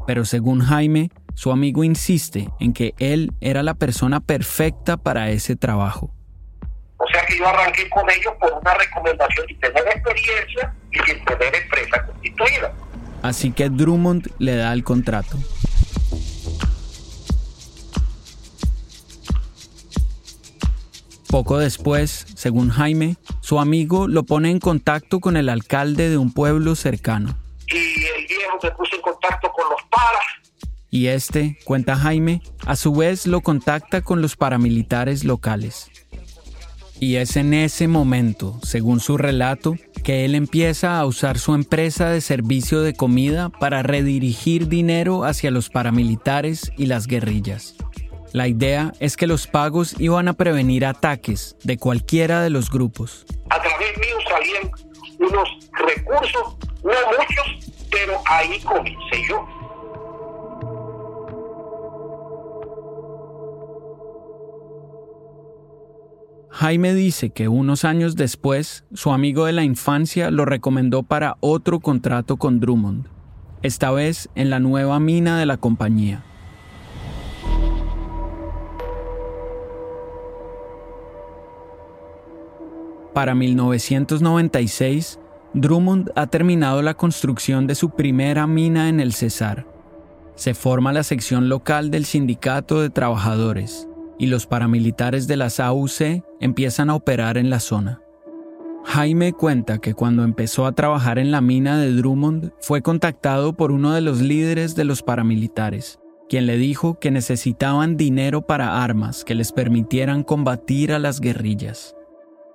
Pero 0.05 0.25
según 0.25 0.59
Jaime, 0.59 1.09
su 1.33 1.53
amigo 1.53 1.85
insiste 1.85 2.49
en 2.59 2.73
que 2.73 2.93
él 2.99 3.31
era 3.39 3.63
la 3.63 3.75
persona 3.75 4.19
perfecta 4.19 4.97
para 4.97 5.29
ese 5.29 5.55
trabajo. 5.55 6.13
O 6.97 7.07
sea 7.13 7.25
que 7.27 7.37
yo 7.37 7.47
arranqué 7.47 7.89
con 7.89 8.03
ellos 8.09 8.33
por 8.41 8.51
una 8.59 8.73
recomendación 8.73 9.45
y 9.47 9.55
tener 9.55 9.83
experiencia 9.87 10.75
y 10.91 10.99
sin 10.99 11.23
tener 11.23 11.55
empresa 11.55 12.05
constituida. 12.05 12.73
Así 13.21 13.51
que 13.51 13.69
Drummond 13.69 14.29
le 14.39 14.55
da 14.55 14.73
el 14.73 14.83
contrato. 14.83 15.37
Poco 21.29 21.59
después, 21.59 22.25
según 22.35 22.69
Jaime, 22.69 23.15
su 23.39 23.59
amigo 23.59 24.07
lo 24.07 24.23
pone 24.23 24.49
en 24.49 24.59
contacto 24.59 25.19
con 25.19 25.37
el 25.37 25.49
alcalde 25.49 26.09
de 26.09 26.17
un 26.17 26.33
pueblo 26.33 26.75
cercano. 26.75 27.37
Y 27.67 27.77
el 27.77 28.27
viejo 28.27 28.57
se 28.61 28.71
puso 28.71 28.95
en 28.95 29.01
contacto 29.01 29.51
con 29.51 29.69
los 29.69 29.81
paras. 29.89 30.25
Y 30.89 31.07
este, 31.07 31.57
cuenta 31.63 31.95
Jaime, 31.95 32.41
a 32.65 32.75
su 32.75 32.93
vez 32.93 33.27
lo 33.27 33.41
contacta 33.41 34.01
con 34.01 34.21
los 34.21 34.35
paramilitares 34.35 35.23
locales. 35.23 35.90
Y 37.01 37.15
es 37.15 37.35
en 37.35 37.55
ese 37.55 37.87
momento, 37.87 38.59
según 38.61 38.99
su 38.99 39.17
relato, 39.17 39.73
que 40.03 40.23
él 40.23 40.35
empieza 40.35 40.99
a 40.99 41.05
usar 41.07 41.39
su 41.39 41.55
empresa 41.55 42.09
de 42.09 42.21
servicio 42.21 42.83
de 42.83 42.93
comida 42.93 43.49
para 43.49 43.81
redirigir 43.81 44.67
dinero 44.67 45.23
hacia 45.23 45.49
los 45.49 45.71
paramilitares 45.71 46.71
y 46.77 46.85
las 46.85 47.07
guerrillas. 47.07 47.75
La 48.33 48.47
idea 48.47 48.93
es 48.99 49.17
que 49.17 49.25
los 49.25 49.47
pagos 49.47 49.95
iban 49.97 50.27
a 50.27 50.33
prevenir 50.33 50.85
ataques 50.85 51.55
de 51.63 51.77
cualquiera 51.77 52.43
de 52.43 52.51
los 52.51 52.69
grupos. 52.69 53.25
A 53.49 53.59
través 53.59 53.97
mío 53.97 54.17
salían 54.29 54.71
unos 55.17 55.49
recursos, 55.71 56.55
no 56.83 56.91
muchos, 57.17 57.73
pero 57.89 58.21
ahí 58.27 58.59
comencé 58.59 59.27
yo. 59.27 59.60
Jaime 66.61 66.93
dice 66.93 67.31
que 67.31 67.47
unos 67.47 67.85
años 67.85 68.15
después, 68.15 68.85
su 68.93 69.11
amigo 69.11 69.47
de 69.47 69.51
la 69.51 69.63
infancia 69.63 70.29
lo 70.29 70.45
recomendó 70.45 71.01
para 71.01 71.37
otro 71.39 71.79
contrato 71.79 72.37
con 72.37 72.59
Drummond, 72.59 73.07
esta 73.63 73.89
vez 73.89 74.29
en 74.35 74.51
la 74.51 74.59
nueva 74.59 74.99
mina 74.99 75.39
de 75.39 75.47
la 75.47 75.57
compañía. 75.57 76.23
Para 83.15 83.33
1996, 83.33 85.19
Drummond 85.55 86.11
ha 86.15 86.27
terminado 86.27 86.83
la 86.83 86.93
construcción 86.93 87.65
de 87.65 87.73
su 87.73 87.89
primera 87.89 88.45
mina 88.45 88.87
en 88.87 88.99
el 88.99 89.13
Cesar. 89.13 89.65
Se 90.35 90.53
forma 90.53 90.93
la 90.93 91.01
sección 91.01 91.49
local 91.49 91.89
del 91.89 92.05
Sindicato 92.05 92.81
de 92.81 92.91
Trabajadores 92.91 93.87
y 94.21 94.27
los 94.27 94.45
paramilitares 94.45 95.25
de 95.25 95.35
las 95.35 95.59
AUC 95.59 96.23
empiezan 96.39 96.91
a 96.91 96.95
operar 96.95 97.39
en 97.39 97.49
la 97.49 97.59
zona. 97.59 98.03
Jaime 98.85 99.33
cuenta 99.33 99.79
que 99.79 99.95
cuando 99.95 100.23
empezó 100.23 100.67
a 100.67 100.73
trabajar 100.73 101.17
en 101.17 101.31
la 101.31 101.41
mina 101.41 101.79
de 101.79 101.91
Drummond 101.91 102.51
fue 102.59 102.83
contactado 102.83 103.53
por 103.53 103.71
uno 103.71 103.93
de 103.93 104.01
los 104.01 104.21
líderes 104.21 104.75
de 104.75 104.83
los 104.83 105.01
paramilitares, 105.01 105.99
quien 106.29 106.45
le 106.45 106.57
dijo 106.57 106.99
que 106.99 107.09
necesitaban 107.09 107.97
dinero 107.97 108.45
para 108.45 108.83
armas 108.83 109.25
que 109.25 109.33
les 109.33 109.51
permitieran 109.51 110.21
combatir 110.21 110.93
a 110.93 110.99
las 110.99 111.19
guerrillas. 111.19 111.95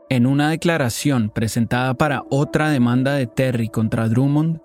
En 0.08 0.28
una 0.28 0.50
declaración 0.50 1.30
presentada 1.30 1.94
para 1.94 2.23
otra 2.30 2.70
demanda 2.70 3.14
de 3.14 3.26
Terry 3.26 3.70
contra 3.70 4.08
Drummond, 4.08 4.61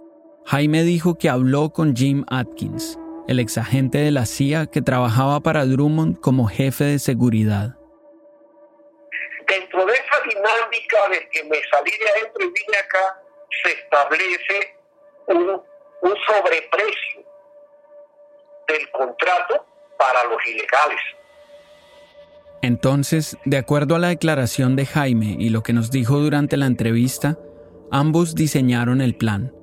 Jaime 0.46 0.84
dijo 0.84 1.16
que 1.16 1.30
habló 1.30 1.72
con 1.72 1.96
Jim 1.96 2.26
Atkins, 2.28 3.00
el 3.28 3.40
exagente 3.40 4.00
de 4.00 4.12
la 4.12 4.26
CIA 4.26 4.68
que 4.68 4.82
trabajaba 4.82 5.40
para 5.40 5.66
Drummond 5.66 6.20
como 6.20 6.48
jefe 6.48 6.84
de 6.86 7.00
seguridad. 7.00 7.76
Dentro 9.48 9.86
de 9.86 9.94
esa 9.94 10.24
dinámica 10.24 11.10
de 11.10 11.30
que 11.30 11.44
me 11.44 11.58
salí 11.72 11.92
de 11.92 12.10
adentro 12.10 12.44
y 12.44 12.48
vine 12.48 12.78
acá, 12.78 13.22
se 13.64 13.72
establece 13.72 14.78
un, 15.28 15.62
un 16.02 16.16
sobreprecio 16.26 17.26
del 18.68 18.90
contrato 18.92 19.66
para 19.98 20.24
los 20.26 20.46
ilegales. 20.48 21.00
Entonces, 22.62 23.38
de 23.46 23.58
acuerdo 23.58 23.96
a 23.96 24.00
la 24.00 24.10
declaración 24.10 24.76
de 24.76 24.86
Jaime 24.86 25.36
y 25.40 25.50
lo 25.50 25.64
que 25.64 25.74
nos 25.74 25.90
dijo 25.92 26.20
durante 26.20 26.58
la 26.58 26.68
entrevista, 26.68 27.38
ambos 27.92 28.36
diseñaron 28.36 29.02
el 29.02 29.16
plan. 29.16 29.54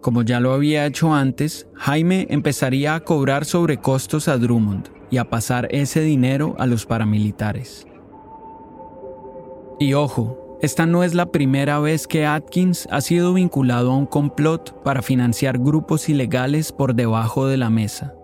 Como 0.00 0.22
ya 0.22 0.40
lo 0.40 0.52
había 0.52 0.86
hecho 0.86 1.14
antes, 1.14 1.66
Jaime 1.74 2.26
empezaría 2.30 2.94
a 2.94 3.00
cobrar 3.00 3.44
sobrecostos 3.44 4.28
a 4.28 4.38
Drummond 4.38 4.88
y 5.10 5.18
a 5.18 5.28
pasar 5.30 5.68
ese 5.70 6.00
dinero 6.00 6.54
a 6.58 6.66
los 6.66 6.86
paramilitares. 6.86 7.86
Y 9.78 9.94
ojo, 9.94 10.58
esta 10.62 10.86
no 10.86 11.04
es 11.04 11.14
la 11.14 11.26
primera 11.26 11.80
vez 11.80 12.06
que 12.06 12.24
Atkins 12.24 12.88
ha 12.90 13.02
sido 13.02 13.34
vinculado 13.34 13.92
a 13.92 13.96
un 13.96 14.06
complot 14.06 14.82
para 14.82 15.02
financiar 15.02 15.58
grupos 15.58 16.08
ilegales 16.08 16.72
por 16.72 16.94
debajo 16.94 17.46
de 17.46 17.58
la 17.58 17.68
mesa. 17.68 18.14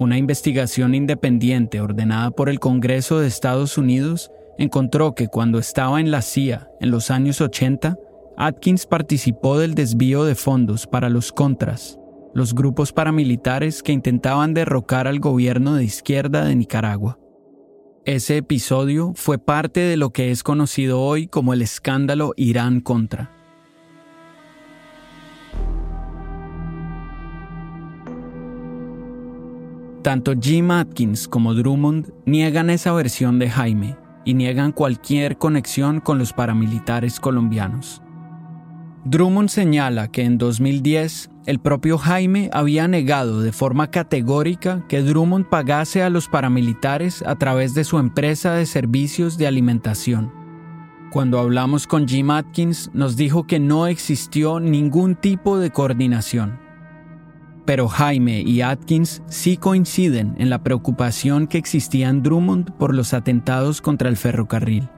Una 0.00 0.18
investigación 0.18 0.94
independiente 0.94 1.80
ordenada 1.80 2.30
por 2.30 2.48
el 2.48 2.58
Congreso 2.58 3.20
de 3.20 3.28
Estados 3.28 3.78
Unidos 3.78 4.32
encontró 4.58 5.14
que 5.14 5.28
cuando 5.28 5.58
estaba 5.60 6.00
en 6.00 6.10
la 6.10 6.22
CIA 6.22 6.68
en 6.80 6.90
los 6.90 7.12
años 7.12 7.40
80, 7.40 7.96
Atkins 8.40 8.86
participó 8.86 9.58
del 9.58 9.74
desvío 9.74 10.22
de 10.22 10.36
fondos 10.36 10.86
para 10.86 11.08
los 11.08 11.32
Contras, 11.32 11.98
los 12.34 12.54
grupos 12.54 12.92
paramilitares 12.92 13.82
que 13.82 13.90
intentaban 13.90 14.54
derrocar 14.54 15.08
al 15.08 15.18
gobierno 15.18 15.74
de 15.74 15.82
izquierda 15.82 16.44
de 16.44 16.54
Nicaragua. 16.54 17.18
Ese 18.04 18.36
episodio 18.36 19.12
fue 19.16 19.38
parte 19.38 19.80
de 19.80 19.96
lo 19.96 20.10
que 20.10 20.30
es 20.30 20.44
conocido 20.44 21.00
hoy 21.00 21.26
como 21.26 21.52
el 21.52 21.62
escándalo 21.62 22.32
Irán 22.36 22.80
Contra. 22.80 23.32
Tanto 30.02 30.34
Jim 30.40 30.70
Atkins 30.70 31.26
como 31.26 31.54
Drummond 31.54 32.12
niegan 32.24 32.70
esa 32.70 32.92
versión 32.92 33.40
de 33.40 33.50
Jaime 33.50 33.96
y 34.24 34.34
niegan 34.34 34.70
cualquier 34.70 35.38
conexión 35.38 35.98
con 35.98 36.20
los 36.20 36.32
paramilitares 36.32 37.18
colombianos. 37.18 38.00
Drummond 39.04 39.48
señala 39.48 40.08
que 40.08 40.24
en 40.24 40.38
2010 40.38 41.30
el 41.46 41.60
propio 41.60 41.98
Jaime 41.98 42.50
había 42.52 42.88
negado 42.88 43.40
de 43.40 43.52
forma 43.52 43.90
categórica 43.90 44.84
que 44.88 45.02
Drummond 45.02 45.46
pagase 45.46 46.02
a 46.02 46.10
los 46.10 46.28
paramilitares 46.28 47.22
a 47.22 47.36
través 47.36 47.74
de 47.74 47.84
su 47.84 47.98
empresa 47.98 48.54
de 48.54 48.66
servicios 48.66 49.38
de 49.38 49.46
alimentación. 49.46 50.32
Cuando 51.10 51.38
hablamos 51.38 51.86
con 51.86 52.06
Jim 52.06 52.30
Atkins 52.30 52.90
nos 52.92 53.16
dijo 53.16 53.46
que 53.46 53.60
no 53.60 53.86
existió 53.86 54.60
ningún 54.60 55.14
tipo 55.14 55.58
de 55.58 55.70
coordinación. 55.70 56.58
Pero 57.64 57.88
Jaime 57.88 58.42
y 58.42 58.62
Atkins 58.62 59.22
sí 59.28 59.56
coinciden 59.56 60.34
en 60.38 60.50
la 60.50 60.62
preocupación 60.62 61.46
que 61.46 61.58
existía 61.58 62.08
en 62.08 62.22
Drummond 62.22 62.72
por 62.72 62.94
los 62.94 63.14
atentados 63.14 63.80
contra 63.80 64.08
el 64.08 64.16
ferrocarril. 64.16 64.88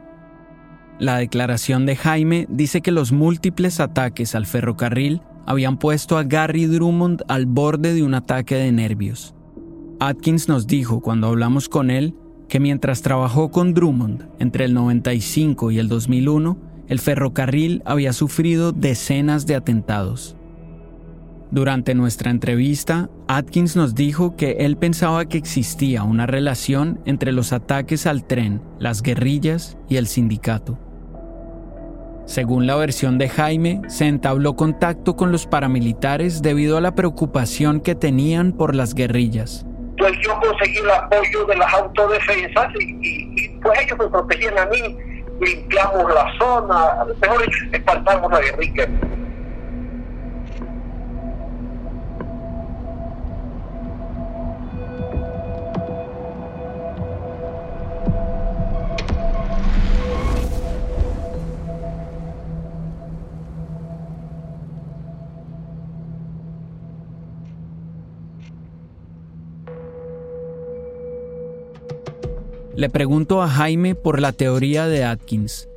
La 1.01 1.17
declaración 1.17 1.87
de 1.87 1.97
Jaime 1.97 2.47
dice 2.51 2.83
que 2.83 2.93
los 2.93 3.11
múltiples 3.11 3.81
ataques 3.81 4.35
al 4.35 4.45
ferrocarril 4.45 5.23
habían 5.47 5.79
puesto 5.79 6.19
a 6.19 6.25
Gary 6.25 6.67
Drummond 6.67 7.23
al 7.27 7.47
borde 7.47 7.95
de 7.95 8.03
un 8.03 8.13
ataque 8.13 8.57
de 8.57 8.71
nervios. 8.71 9.35
Atkins 9.99 10.47
nos 10.47 10.67
dijo 10.67 11.01
cuando 11.01 11.29
hablamos 11.29 11.71
con 11.71 11.91
él 11.91 12.15
que 12.51 12.61
mientras 12.61 13.01
trabajó 13.01 13.51
con 13.51 13.73
Drummond 13.73 14.29
entre 14.41 14.67
el 14.67 14.75
95 14.75 15.71
y 15.71 15.79
el 15.79 15.89
2001, 15.89 16.59
el 16.89 16.99
ferrocarril 16.99 17.81
había 17.87 18.13
sufrido 18.13 18.73
decenas 18.73 19.47
de 19.47 19.55
atentados. 19.55 20.37
Durante 21.51 21.95
nuestra 21.95 22.31
entrevista, 22.31 23.09
Atkins 23.27 23.75
nos 23.75 23.95
dijo 23.95 24.37
que 24.37 24.51
él 24.61 24.77
pensaba 24.77 25.25
que 25.25 25.39
existía 25.39 26.03
una 26.03 26.27
relación 26.27 27.01
entre 27.07 27.33
los 27.33 27.55
ataques 27.55 28.07
al 28.07 28.27
tren, 28.27 28.61
las 28.79 29.01
guerrillas 29.01 29.79
y 29.89 29.97
el 29.97 30.07
sindicato. 30.07 30.90
Según 32.27 32.67
la 32.67 32.77
versión 32.77 33.19
de 33.19 33.29
Jaime, 33.29 33.83
se 33.89 34.07
entabló 34.07 34.55
contacto 34.55 35.17
con 35.17 35.33
los 35.33 35.47
paramilitares 35.47 36.43
debido 36.43 36.77
a 36.77 36.81
la 36.81 36.95
preocupación 36.95 37.81
que 37.81 37.95
tenían 37.95 38.53
por 38.53 38.75
las 38.75 38.95
guerrillas. 38.95 39.67
Pues 39.99 40.13
yo 40.23 40.39
conseguí 40.41 40.79
el 40.79 40.91
apoyo 40.91 41.45
de 41.47 41.57
las 41.57 41.75
autodefensas 41.75 42.69
y, 42.81 43.49
pues 43.63 43.81
ellos 43.81 43.99
me 43.99 44.09
protegían 44.09 44.59
a 44.59 44.67
mí, 44.67 44.97
limpiamos 45.41 46.15
la 46.15 46.39
zona, 46.39 47.05
mejor 47.21 47.43
dicho, 47.45 47.65
espantamos 47.73 48.31
la 48.31 48.41
guerrilla. 48.41 48.89
Le 72.81 72.89
pregunto 72.89 73.43
a 73.43 73.49
Jaime 73.51 73.95
por 73.95 74.23
la 74.23 74.33
teoría 74.33 74.87
de 74.87 75.05
Atkins, 75.05 75.69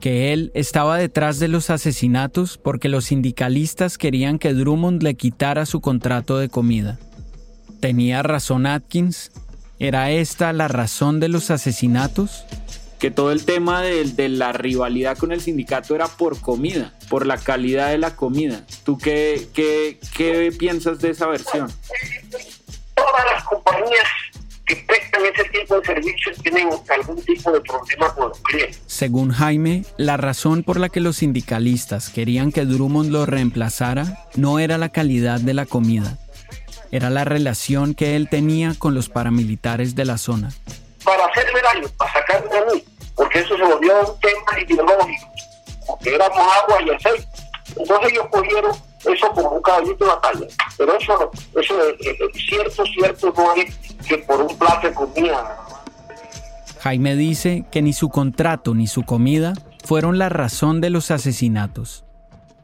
que 0.00 0.32
él 0.32 0.50
estaba 0.54 0.98
detrás 0.98 1.38
de 1.38 1.46
los 1.46 1.70
asesinatos 1.70 2.58
porque 2.58 2.88
los 2.88 3.04
sindicalistas 3.04 3.96
querían 3.96 4.40
que 4.40 4.54
Drummond 4.54 5.04
le 5.04 5.14
quitara 5.14 5.66
su 5.66 5.80
contrato 5.80 6.36
de 6.36 6.48
comida. 6.48 6.98
¿Tenía 7.78 8.24
razón 8.24 8.66
Atkins? 8.66 9.30
¿Era 9.78 10.10
esta 10.10 10.52
la 10.52 10.66
razón 10.66 11.20
de 11.20 11.28
los 11.28 11.52
asesinatos? 11.52 12.42
Que 12.98 13.12
todo 13.12 13.30
el 13.30 13.44
tema 13.44 13.80
de, 13.82 14.28
la 14.28 14.50
rivalidad 14.50 15.16
con 15.16 15.30
el 15.30 15.40
sindicato 15.40 15.94
era 15.94 16.08
por 16.08 16.40
comida, 16.40 16.92
por 17.08 17.24
la 17.24 17.38
calidad 17.38 17.90
de 17.90 17.98
la 17.98 18.16
comida. 18.16 18.66
¿Tú 18.82 18.98
qué, 18.98 19.46
qué, 19.54 20.00
qué 20.16 20.52
piensas 20.58 20.98
de 20.98 21.10
esa 21.10 21.28
versión? 21.28 21.70
Todas 22.96 23.24
las 23.32 23.44
compañías 23.44 24.08
que 24.68 24.76
prestan 24.76 25.22
ese 25.24 25.44
tipo 25.44 25.80
de 25.80 25.86
servicios 25.86 26.36
tienen 26.42 26.68
algún 26.90 27.24
tipo 27.24 27.50
de 27.50 27.60
problema 27.62 28.14
con 28.14 28.28
los 28.28 28.40
clientes. 28.40 28.80
Según 28.86 29.32
Jaime, 29.32 29.84
la 29.96 30.18
razón 30.18 30.62
por 30.62 30.78
la 30.78 30.90
que 30.90 31.00
los 31.00 31.16
sindicalistas 31.16 32.10
querían 32.10 32.52
que 32.52 32.66
Drummond 32.66 33.10
lo 33.10 33.24
reemplazara 33.24 34.26
no 34.36 34.58
era 34.58 34.76
la 34.76 34.90
calidad 34.90 35.40
de 35.40 35.54
la 35.54 35.64
comida, 35.64 36.18
era 36.92 37.08
la 37.08 37.24
relación 37.24 37.94
que 37.94 38.14
él 38.14 38.28
tenía 38.28 38.74
con 38.78 38.94
los 38.94 39.08
paramilitares 39.08 39.94
de 39.94 40.04
la 40.04 40.18
zona. 40.18 40.50
Para 41.02 41.24
hacerme 41.24 41.60
daño, 41.62 41.88
para 41.96 42.12
sacarme 42.12 42.58
a 42.58 42.74
mí, 42.74 42.84
porque 43.16 43.38
eso 43.38 43.56
se 43.56 43.64
volvió 43.64 44.00
un 44.00 44.20
tema 44.20 44.60
ideológico, 44.60 45.32
porque 45.86 46.14
éramos 46.14 46.38
agua 46.38 46.82
y 46.86 46.90
aceite. 46.90 47.26
Entonces 47.76 48.12
ellos 48.12 48.26
cogieron 48.30 48.72
eso 49.06 49.30
como 49.32 49.50
un 49.50 49.62
caballito 49.62 50.04
de 50.04 50.10
batalla. 50.10 50.46
Pero 50.76 50.98
eso, 50.98 51.30
eso 51.60 51.90
es, 51.90 52.46
cierto, 52.48 52.84
cierto 52.86 53.32
no 53.36 53.54
es 53.54 53.74
que 54.08 54.18
por 54.18 54.40
un 54.40 54.56
plato 54.56 54.88
de 54.88 54.94
comida. 54.94 55.56
Jaime 56.80 57.16
dice 57.16 57.64
que 57.70 57.82
ni 57.82 57.92
su 57.92 58.08
contrato 58.08 58.74
ni 58.74 58.86
su 58.86 59.02
comida 59.02 59.52
fueron 59.84 60.18
la 60.18 60.28
razón 60.28 60.80
de 60.80 60.90
los 60.90 61.10
asesinatos. 61.10 62.04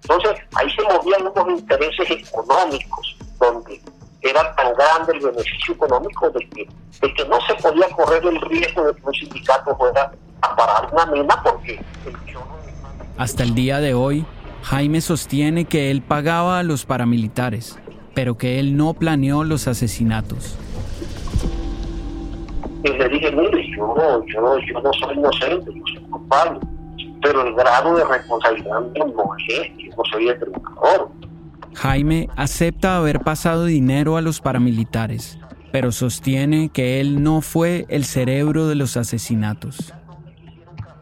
Entonces 0.03 0.43
ahí 0.55 0.69
se 0.71 0.83
movían 0.83 1.23
unos 1.27 1.61
intereses 1.61 2.11
económicos, 2.11 3.17
donde 3.39 3.81
era 4.21 4.55
tan 4.55 4.75
grande 4.75 5.13
el 5.15 5.21
beneficio 5.21 5.75
económico 5.75 6.31
de 6.31 6.49
que, 6.51 6.69
de 7.01 7.15
que 7.15 7.29
no 7.29 7.39
se 7.47 7.55
podía 7.55 7.89
correr 7.91 8.25
el 8.25 8.41
riesgo 8.41 8.87
de 8.87 8.95
que 8.95 9.03
un 9.05 9.15
sindicato 9.15 9.77
fuera 9.77 10.13
a 10.43 10.57
parar 10.57 10.89
una 10.93 11.07
mina 11.07 11.43
porque 11.43 11.81
Hasta 13.17 13.43
el 13.43 13.55
día 13.55 13.81
de 13.81 13.95
hoy, 13.95 14.25
Jaime 14.63 15.01
sostiene 15.01 15.67
que 15.67 15.91
él 15.91 16.03
pagaba 16.03 16.59
a 16.59 16.63
los 16.63 16.85
paramilitares, 16.87 17.79
pero 18.15 18.37
que 18.39 18.61
él 18.61 18.77
no 18.77 18.95
planeó 18.95 19.45
los 19.45 19.69
asesinatos. 19.69 20.57
Y 22.85 22.89
le 22.91 23.09
dije, 23.09 23.33
mire, 23.33 23.67
yo, 23.75 23.95
yo, 24.27 24.41
no 24.43 24.93
soy 24.93 25.17
inocente, 25.17 25.73
yo 25.75 25.83
soy 25.95 26.03
culpable, 26.11 26.61
pero 27.23 27.47
el 27.47 27.55
grado 27.55 27.97
de 27.97 28.05
responsabilidad 28.05 28.81
no 28.95 29.27
es, 29.49 29.73
yo 29.79 29.97
no 29.97 30.05
soy 30.13 30.29
el. 30.29 30.39
Jaime 31.73 32.29
acepta 32.37 32.99
haber 32.99 33.21
pasado 33.21 33.65
dinero 33.65 34.19
a 34.19 34.21
los 34.21 34.43
paramilitares, 34.43 35.39
pero 35.73 35.93
sostiene 35.93 36.69
que 36.69 37.01
él 37.01 37.23
no 37.23 37.41
fue 37.41 37.87
el 37.89 38.05
cerebro 38.05 38.69
de 38.69 38.75
los 38.75 38.99
asesinatos. 38.99 39.95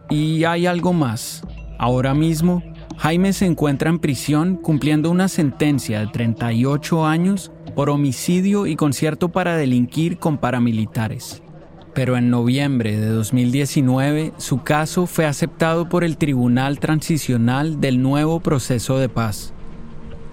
Y 0.09 0.45
hay 0.45 0.67
algo 0.67 0.93
más. 0.93 1.45
Ahora 1.79 2.15
mismo, 2.15 2.63
Jaime 2.99 3.33
se 3.33 3.47
encuentra 3.47 3.91
en 3.91 3.99
prisión 3.99 4.57
cumpliendo 4.57 5.11
una 5.11 5.27
sentencia 5.27 5.99
de 5.99 6.07
38 6.07 7.05
años 7.05 7.51
por 7.75 7.91
homicidio 7.91 8.67
y 8.67 8.77
concierto 8.77 9.31
para 9.31 9.57
delinquir 9.57 10.19
con 10.19 10.39
paramilitares. 10.39 11.42
Pero 11.95 12.17
en 12.17 12.31
noviembre 12.31 12.99
de 12.99 13.09
2019 13.09 14.33
su 14.39 14.63
caso 14.63 15.07
fue 15.07 15.27
aceptado 15.27 15.89
por 15.89 16.05
el 16.05 16.17
Tribunal 16.17 16.79
Transicional 16.79 17.81
del 17.81 18.01
nuevo 18.01 18.41
proceso 18.41 18.99
de 18.99 19.09
paz, 19.09 19.53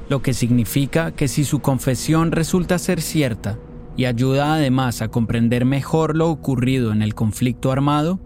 lo 0.07 0.21
que 0.21 0.33
significa 0.33 1.11
que 1.11 1.27
si 1.27 1.43
su 1.43 1.59
confesión 1.59 2.31
resulta 2.31 2.79
ser 2.79 3.01
cierta 3.01 3.57
y 3.97 4.05
ayuda 4.05 4.53
además 4.53 5.01
a 5.01 5.09
comprender 5.09 5.65
mejor 5.65 6.15
lo 6.15 6.29
ocurrido 6.29 6.93
en 6.93 7.01
el 7.01 7.13
conflicto 7.13 7.71
armado, 7.71 8.19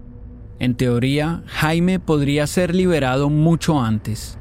en 0.59 0.75
teoría 0.75 1.43
Jaime 1.47 1.99
podría 1.99 2.45
ser 2.45 2.75
liberado 2.75 3.29
mucho 3.29 3.81
antes. 3.81 4.37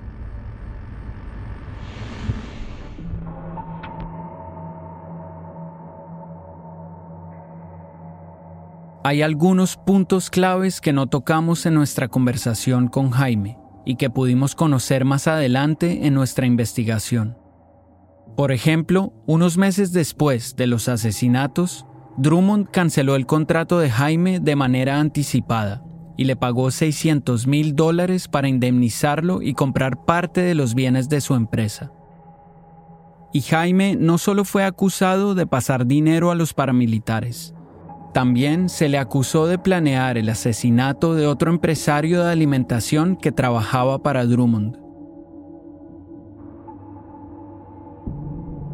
Hay 9.05 9.21
algunos 9.23 9.77
puntos 9.77 10.31
claves 10.31 10.81
que 10.81 10.93
no 10.93 11.09
tocamos 11.09 11.67
en 11.67 11.75
nuestra 11.75 12.07
conversación 12.07 12.87
con 12.87 13.11
Jaime 13.11 13.59
y 13.85 13.97
que 13.97 14.11
pudimos 14.11 14.55
conocer 14.55 15.05
más 15.05 15.27
adelante 15.27 16.07
en 16.07 16.15
nuestra 16.15 16.47
investigación. 16.47 17.37
Por 18.37 18.53
ejemplo, 18.53 19.13
unos 19.27 19.59
meses 19.59 19.93
después 19.93 20.55
de 20.55 20.69
los 20.69 20.89
asesinatos, 20.89 21.85
Drummond 22.17 22.71
canceló 22.71 23.17
el 23.17 23.27
contrato 23.27 23.81
de 23.81 23.91
Jaime 23.91 24.39
de 24.39 24.55
manera 24.55 25.01
anticipada 25.01 25.83
y 26.17 26.23
le 26.25 26.37
pagó 26.37 26.71
600 26.71 27.49
mil 27.49 27.75
dólares 27.75 28.29
para 28.29 28.47
indemnizarlo 28.47 29.43
y 29.43 29.55
comprar 29.55 30.05
parte 30.05 30.43
de 30.43 30.55
los 30.55 30.77
bienes 30.77 31.09
de 31.09 31.21
su 31.21 31.35
empresa. 31.35 31.91
Y 33.33 33.41
Jaime 33.41 33.97
no 33.97 34.19
solo 34.19 34.45
fue 34.45 34.63
acusado 34.63 35.35
de 35.35 35.47
pasar 35.47 35.87
dinero 35.87 36.31
a 36.31 36.37
los 36.37 36.55
paramilitares, 36.55 37.55
también 38.13 38.69
se 38.69 38.89
le 38.89 38.99
acusó 38.99 39.47
de 39.47 39.59
planear 39.59 40.19
el 40.19 40.29
asesinato 40.29 41.15
de 41.15 41.27
otro 41.27 41.51
empresario 41.51 42.23
de 42.23 42.31
alimentación 42.31 43.17
que 43.17 43.33
trabajaba 43.33 43.99
para 44.01 44.27
Drummond. 44.27 44.77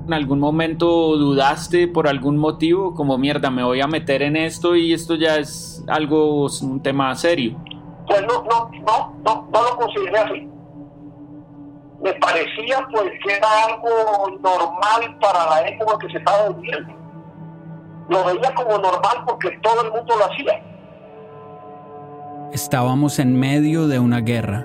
¿En 0.07 0.13
algún 0.13 0.41
momento 0.41 1.17
dudaste 1.17 1.87
por 1.87 2.09
algún 2.09 2.37
motivo? 2.37 2.95
Como 2.95 3.19
mierda, 3.19 3.51
me 3.51 3.63
voy 3.63 3.81
a 3.81 3.87
meter 3.87 4.23
en 4.23 4.37
esto 4.37 4.75
y 4.75 4.93
esto 4.93 5.15
ya 5.15 5.37
es 5.37 5.85
algo, 5.87 6.47
un 6.63 6.83
tema 6.83 7.15
serio. 7.15 7.57
Pues 8.07 8.23
no, 8.23 8.43
no, 8.43 8.71
no, 8.87 9.15
no, 9.23 9.49
no 9.53 9.63
lo 9.63 9.77
consideré 9.77 10.19
así. 10.19 10.49
Me 12.03 12.13
parecía 12.15 12.89
pues 12.91 13.11
que 13.23 13.37
era 13.37 13.49
algo 13.67 14.39
normal 14.41 15.19
para 15.21 15.51
la 15.51 15.69
época 15.69 15.99
que 15.99 16.13
se 16.13 16.19
estaba 16.19 16.49
viviendo 16.51 16.98
lo 18.09 18.25
veía 18.25 18.55
como 18.55 18.79
normal 18.79 19.25
porque 19.27 19.59
todo 19.63 19.83
el 19.83 19.93
mundo 19.93 20.15
lo 20.17 20.25
hacía. 20.25 20.63
Estábamos 22.53 23.19
en 23.19 23.39
medio 23.39 23.89
de 23.89 23.99
una 23.99 24.21
guerra. 24.21 24.65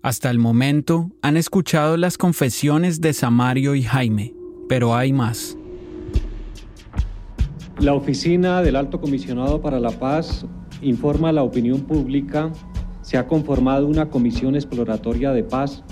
Hasta 0.00 0.30
el 0.30 0.38
momento 0.38 1.10
han 1.22 1.36
escuchado 1.36 1.96
las 1.96 2.18
confesiones 2.18 3.00
de 3.00 3.12
Samario 3.12 3.74
y 3.74 3.82
Jaime, 3.82 4.32
pero 4.68 4.94
hay 4.94 5.12
más. 5.12 5.56
La 7.80 7.94
oficina 7.94 8.62
del 8.62 8.76
Alto 8.76 9.00
Comisionado 9.00 9.60
para 9.60 9.80
la 9.80 9.90
Paz 9.90 10.46
informa 10.82 11.30
a 11.30 11.32
la 11.32 11.42
opinión 11.42 11.80
pública 11.80 12.52
se 13.02 13.18
ha 13.18 13.26
conformado 13.26 13.86
una 13.86 14.08
comisión 14.08 14.54
exploratoria 14.54 15.32
de 15.32 15.42
paz 15.42 15.82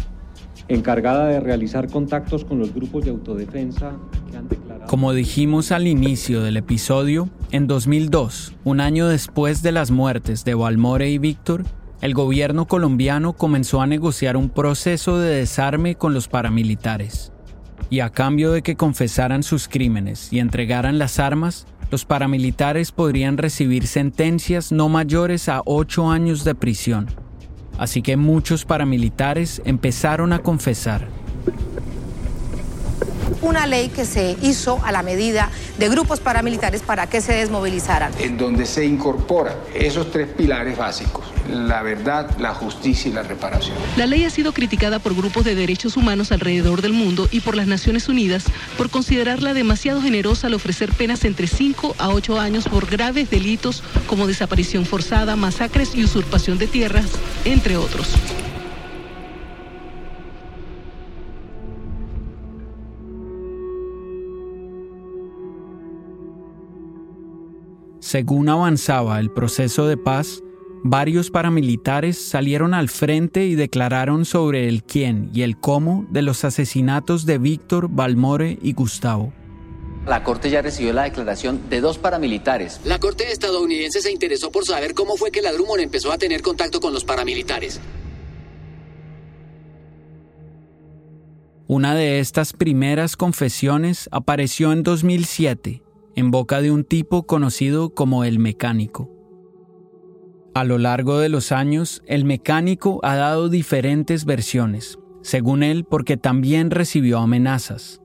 encargada 0.69 1.27
de 1.27 1.41
realizar 1.41 1.89
contactos 1.91 2.45
con 2.45 2.59
los 2.59 2.75
grupos 2.75 3.05
de 3.05 3.11
autodefensa 3.11 3.97
que 4.31 4.37
han 4.37 4.49
declarado... 4.49 4.87
Como 4.87 5.15
dijimos 5.15 5.73
al 5.73 5.87
inicio 5.89 6.43
del 6.43 6.57
episodio, 6.59 7.29
en 7.51 7.67
2002, 7.67 8.55
un 8.65 8.81
año 8.81 9.09
después 9.09 9.63
de 9.63 9.73
las 9.73 9.91
muertes 9.91 10.45
de 10.45 10.55
Balmore 10.55 11.11
y 11.11 11.19
Víctor, 11.19 11.65
el 12.01 12.15
gobierno 12.15 12.67
colombiano 12.67 13.33
comenzó 13.33 13.81
a 13.81 13.87
negociar 13.87 14.37
un 14.37 14.51
proceso 14.51 15.19
de 15.19 15.37
desarme 15.37 15.95
con 15.95 16.15
los 16.15 16.29
paramilitares. 16.29 17.33
Y 17.91 18.01
a 18.01 18.11
cambio 18.11 18.53
de 18.53 18.63
que 18.63 18.77
confesaran 18.77 19.43
sus 19.43 19.69
crímenes 19.69 20.33
y 20.33 20.39
entregaran 20.39 20.99
las 20.99 21.19
armas, 21.19 21.67
los 21.91 22.05
paramilitares 22.05 22.93
podrían 22.93 23.39
recibir 23.39 23.87
sentencias 23.87 24.73
no 24.73 24.89
mayores 24.89 25.49
a 25.49 25.63
ocho 25.65 26.11
años 26.11 26.45
de 26.45 26.55
prisión 26.55 27.27
así 27.79 28.03
que 28.03 28.17
muchos 28.17 28.65
paramilitares 28.65 29.63
empezaron 29.65 30.33
a 30.33 30.41
confesar. 30.41 31.09
Una 33.43 33.67
ley 33.67 33.89
que 33.89 34.05
se 34.05 34.37
hizo 34.43 34.81
a 34.85 34.93
la 34.93 35.03
medida 35.03 35.51
de 35.79 35.89
grupos 35.89 36.21
paramilitares 36.21 36.83
para 36.83 37.07
que 37.07 37.21
se 37.21 37.35
desmovilizaran. 37.35 38.13
En 38.19 38.39
donde 38.39 38.67
se 38.67 38.85
incorporan 38.85 39.55
esos 39.75 40.11
tres 40.11 40.29
pilares 40.29 40.77
básicos, 40.77 41.25
la 41.49 41.83
verdad, 41.83 42.37
la 42.39 42.55
justicia 42.55 43.11
y 43.11 43.15
la 43.15 43.23
reparación. 43.23 43.77
La 43.97 44.07
ley 44.07 44.25
ha 44.25 44.31
sido 44.31 44.53
criticada 44.53 44.99
por 44.99 45.15
grupos 45.15 45.45
de 45.45 45.55
derechos 45.55 45.97
humanos 45.97 46.33
alrededor 46.33 46.83
del 46.83 46.93
mundo 46.93 47.29
y 47.31 47.41
por 47.41 47.57
las 47.57 47.67
Naciones 47.67 48.09
Unidas 48.09 48.45
por 48.77 48.91
considerarla 48.91 49.55
demasiado 49.55 50.01
generosa 50.03 50.47
al 50.47 50.55
ofrecer 50.55 50.93
penas 50.93 51.25
entre 51.25 51.47
5 51.47 51.97
a 51.99 52.11
8 52.11 52.41
años 52.41 52.69
por 52.69 52.87
graves 52.87 53.31
delitos 53.31 53.83
como 54.07 54.27
desaparición 54.27 54.85
forzada, 54.85 55.37
masacres 55.37 55.95
y 55.95 56.05
usurpación 56.05 56.59
de 56.59 56.67
tierras, 56.67 57.07
entre 57.45 57.77
otros. 57.77 58.15
Según 68.07 68.49
avanzaba 68.49 69.19
el 69.19 69.33
proceso 69.33 69.89
de 69.89 69.97
paz, 69.97 70.41
varios 70.91 71.31
paramilitares 71.31 72.19
salieron 72.19 72.75
al 72.75 72.89
frente 72.89 73.47
y 73.47 73.55
declararon 73.55 74.25
sobre 74.25 74.69
el 74.69 74.83
quién 74.83 75.31
y 75.33 75.43
el 75.43 75.59
cómo 75.59 76.07
de 76.11 76.23
los 76.23 76.45
asesinatos 76.45 77.27
de 77.27 77.39
Víctor, 77.39 77.89
Balmore 77.91 78.59
y 78.63 78.73
Gustavo. 78.73 79.33
La 80.07 80.23
Corte 80.23 80.51
ya 80.51 80.63
recibió 80.63 80.93
la 80.93 81.03
declaración 81.03 81.69
de 81.69 81.81
dos 81.81 81.99
paramilitares. 81.99 82.81
La 82.85 83.01
Corte 83.01 83.33
estadounidense 83.33 84.01
se 84.01 84.13
interesó 84.13 84.53
por 84.53 84.65
saber 84.65 84.95
cómo 84.95 85.17
fue 85.17 85.31
que 85.31 85.43
la 85.43 85.53
Drummond 85.53 85.81
empezó 85.81 86.13
a 86.13 86.19
tener 86.19 86.43
contacto 86.43 86.81
con 86.81 86.93
los 86.93 87.05
paramilitares. 87.05 87.81
Una 91.67 91.97
de 91.97 92.21
estas 92.21 92.53
primeras 92.53 93.17
confesiones 93.17 94.09
apareció 94.13 94.71
en 94.71 94.85
2007 94.85 95.83
en 96.15 96.31
boca 96.31 96.63
de 96.63 96.71
un 96.71 96.85
tipo 96.85 97.27
conocido 97.27 97.91
como 97.91 98.23
el 98.23 98.39
mecánico. 98.39 99.16
A 100.57 100.65
lo 100.65 100.79
largo 100.79 101.19
de 101.19 101.29
los 101.29 101.53
años, 101.53 102.03
el 102.07 102.25
mecánico 102.25 102.99
ha 103.03 103.15
dado 103.15 103.51
diferentes 103.51 104.25
versiones, 104.25 104.99
según 105.21 105.63
él 105.63 105.85
porque 105.85 106.17
también 106.17 106.71
recibió 106.71 107.19
amenazas. 107.19 108.01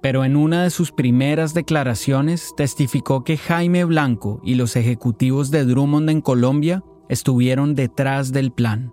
Pero 0.00 0.24
en 0.24 0.36
una 0.36 0.62
de 0.62 0.70
sus 0.70 0.92
primeras 0.92 1.54
declaraciones 1.54 2.52
testificó 2.56 3.24
que 3.24 3.36
Jaime 3.36 3.84
Blanco 3.84 4.40
y 4.44 4.54
los 4.54 4.76
ejecutivos 4.76 5.50
de 5.50 5.64
Drummond 5.64 6.08
en 6.10 6.20
Colombia 6.20 6.84
estuvieron 7.08 7.74
detrás 7.74 8.30
del 8.30 8.52
plan. 8.52 8.92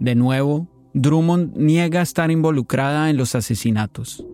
De 0.00 0.16
nuevo, 0.16 0.66
Drummond 0.94 1.56
niega 1.56 2.02
estar 2.02 2.32
involucrada 2.32 3.08
en 3.08 3.16
los 3.16 3.36
asesinatos. 3.36 4.26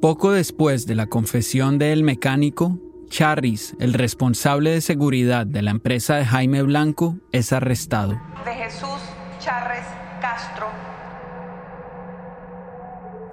Poco 0.00 0.32
después 0.32 0.84
de 0.88 0.96
la 0.96 1.06
confesión 1.06 1.78
del 1.78 2.02
mecánico, 2.02 2.80
Charris, 3.08 3.74
el 3.80 3.94
responsable 3.94 4.70
de 4.70 4.80
seguridad 4.80 5.46
de 5.46 5.62
la 5.62 5.70
empresa 5.70 6.16
de 6.16 6.24
Jaime 6.24 6.62
Blanco, 6.62 7.16
es 7.32 7.52
arrestado. 7.52 8.20
De 8.44 8.54
Jesús 8.54 9.00
Charres 9.40 9.86
Castro. 10.20 10.66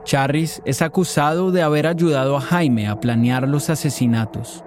Charris 0.05 0.61
es 0.65 0.81
acusado 0.81 1.51
de 1.51 1.61
haber 1.61 1.87
ayudado 1.87 2.37
a 2.37 2.41
Jaime 2.41 2.87
a 2.87 2.99
planear 2.99 3.47
los 3.47 3.69
asesinatos. 3.69 4.63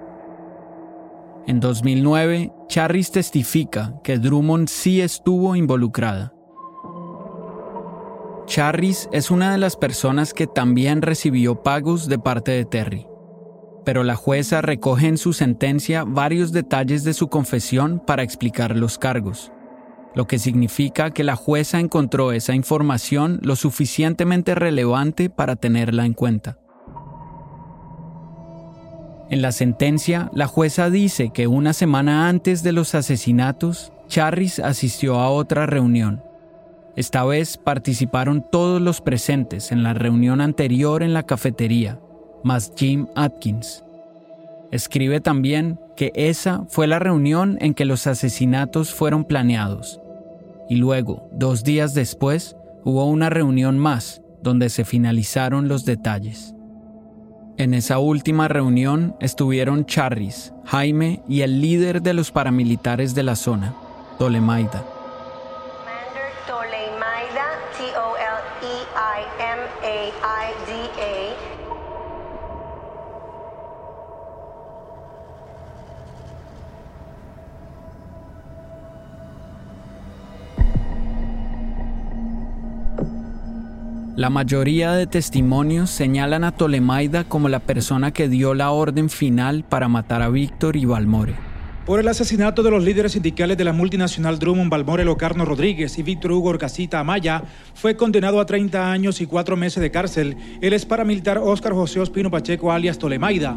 En 1.47 1.61
2009, 1.61 2.53
Charris 2.68 3.11
testifica 3.11 3.94
que 4.05 4.18
Drummond 4.18 4.68
sí 4.68 5.01
estuvo 5.01 5.57
involucrada. 5.57 6.35
Charris 8.47 9.09
es 9.12 9.31
una 9.31 9.53
de 9.53 9.59
las 9.59 9.77
personas 9.77 10.35
que 10.35 10.47
también 10.47 11.03
recibió 11.03 11.62
pagos 11.62 12.09
de 12.09 12.18
parte 12.18 12.51
de 12.51 12.64
Terry 12.64 13.07
pero 13.88 14.05
la 14.05 14.16
jueza 14.16 14.61
recoge 14.61 15.09
en 15.09 15.16
su 15.16 15.33
sentencia 15.33 16.05
varios 16.05 16.53
detalles 16.53 17.05
de 17.05 17.14
su 17.14 17.29
confesión 17.29 18.03
para 18.07 18.22
explicar 18.22 18.77
los 18.77 18.98
cargos, 18.98 19.51
lo 20.14 20.27
que 20.27 20.38
significa 20.38 21.11
que 21.12 21.24
la 21.24 21.37
jueza 21.37 21.81
encontró 21.81 22.33
esa 22.33 22.55
información 22.55 23.40
lo 23.42 23.57
suficientemente 23.57 24.55
relevante 24.55 25.31
para 25.31 25.57
tenerla 25.57 26.05
en 26.05 26.12
cuenta. 26.12 26.59
En 29.31 29.40
la 29.40 29.53
sentencia, 29.53 30.31
la 30.35 30.48
jueza 30.48 30.90
dice 30.90 31.31
que 31.31 31.46
una 31.46 31.72
semana 31.72 32.29
antes 32.29 32.62
de 32.62 32.72
los 32.72 32.94
asesinatos, 32.94 33.94
Charris 34.07 34.59
asistió 34.59 35.18
a 35.18 35.31
otra 35.31 35.64
reunión. 35.64 36.22
Esta 36.94 37.24
vez 37.24 37.57
participaron 37.57 38.44
todos 38.53 38.83
los 38.83 39.01
presentes 39.01 39.72
en 39.72 39.83
la 39.83 39.94
reunión 39.94 40.42
anterior 40.42 41.03
en 41.03 41.14
la 41.14 41.22
cafetería, 41.22 41.98
más 42.42 42.72
Jim 42.77 43.07
Atkins. 43.14 43.85
Escribe 44.70 45.20
también 45.20 45.81
que 45.96 46.12
esa 46.14 46.64
fue 46.68 46.87
la 46.87 46.98
reunión 46.98 47.57
en 47.61 47.74
que 47.74 47.85
los 47.85 48.07
asesinatos 48.07 48.92
fueron 48.92 49.24
planeados. 49.24 50.01
Y 50.68 50.77
luego, 50.77 51.29
dos 51.33 51.64
días 51.64 51.94
después, 51.94 52.57
hubo 52.85 53.07
una 53.07 53.31
reunión 53.31 53.79
más 53.79 54.22
donde 54.42 54.68
se 54.68 54.85
finalizaron 54.85 55.68
los 55.68 55.85
detalles. 55.85 56.55
En 57.57 57.74
esa 57.74 57.98
última 57.98 58.46
reunión 58.46 59.16
estuvieron 59.18 59.85
Charris, 59.85 60.53
Jaime 60.64 61.22
y 61.29 61.40
el 61.40 61.61
líder 61.61 62.03
de 62.03 62.14
los 62.14 62.31
paramilitares 62.31 63.14
de 63.14 63.24
la 63.24 63.35
zona, 63.35 63.74
Tolemaida. 64.18 64.85
La 84.18 84.31
mayoría 84.31 84.94
de 84.94 85.07
testimonios 85.07 85.90
señalan 85.90 86.42
a 86.42 86.50
Tolemaida 86.50 87.22
como 87.22 87.48
la 87.48 87.61
persona 87.61 88.11
que 88.11 88.28
dio 88.28 88.52
la 88.52 88.72
orden 88.72 89.11
final 89.11 89.62
para 89.62 89.87
matar 89.87 90.22
a 90.22 90.28
Víctor 90.28 90.74
y 90.74 90.87
Balmore. 90.87 91.37
Por 91.87 92.00
el 92.00 92.09
asesinato 92.09 92.64
de 92.64 92.72
los 92.72 92.83
líderes 92.83 93.12
sindicales 93.12 93.57
de 93.57 93.62
la 93.62 93.72
multinacional 93.72 94.40
Drummond 94.40 94.72
Balmore 94.72 95.04
Locarno 95.04 95.44
Rodríguez 95.44 95.96
y 96.00 96.02
Víctor 96.02 96.33
Hugo 96.33 96.48
Orcasita 96.48 96.98
Amaya, 96.98 97.44
fue 97.74 97.94
condenado 97.94 98.40
a 98.40 98.46
30 98.46 98.90
años 98.90 99.20
y 99.20 99.26
4 99.26 99.57
meses 99.57 99.81
de 99.81 99.92
cárcel 99.92 100.37
el 100.61 100.72
ex 100.72 100.85
paramilitar 100.85 101.38
Óscar 101.38 101.72
José 101.72 102.00
Ospino 102.00 102.28
Pacheco 102.28 102.72
alias 102.72 102.98
Tolemaida. 102.98 103.57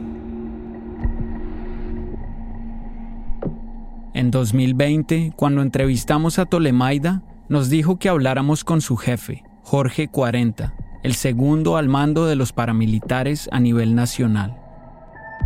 En 4.13 4.29
2020, 4.29 5.33
cuando 5.35 5.63
entrevistamos 5.63 6.37
a 6.37 6.45
Tolemaida, 6.45 7.23
nos 7.49 7.71
dijo 7.71 7.97
que 7.97 8.09
habláramos 8.09 8.63
con 8.63 8.81
su 8.81 8.95
jefe, 8.95 9.43
Jorge 9.63 10.07
40, 10.07 10.73
el 11.03 11.13
segundo 11.13 11.77
al 11.77 11.87
mando 11.87 12.25
de 12.25 12.35
los 12.35 12.51
paramilitares 12.51 13.47
a 13.51 13.59
nivel 13.59 13.95
nacional. 13.95 14.57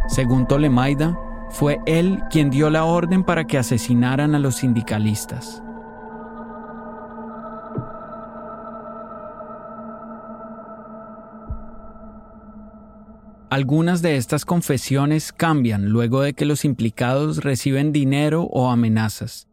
Según 0.08 0.47
Tolemaida, 0.47 1.19
fue 1.49 1.80
él 1.86 2.19
quien 2.30 2.49
dio 2.49 2.69
la 2.69 2.86
orden 2.86 3.23
para 3.23 3.45
que 3.45 3.58
asesinaran 3.58 4.36
a 4.36 4.39
los 4.39 4.56
sindicalistas. 4.56 5.62
Algunas 13.49 14.01
de 14.01 14.17
estas 14.17 14.43
confesiones 14.43 15.32
cambian 15.32 15.89
luego 15.89 16.21
de 16.21 16.34
que 16.34 16.43
los 16.43 16.65
implicados 16.65 17.43
reciben 17.43 17.93
dinero 17.93 18.43
o 18.43 18.69
amenazas, 18.69 19.47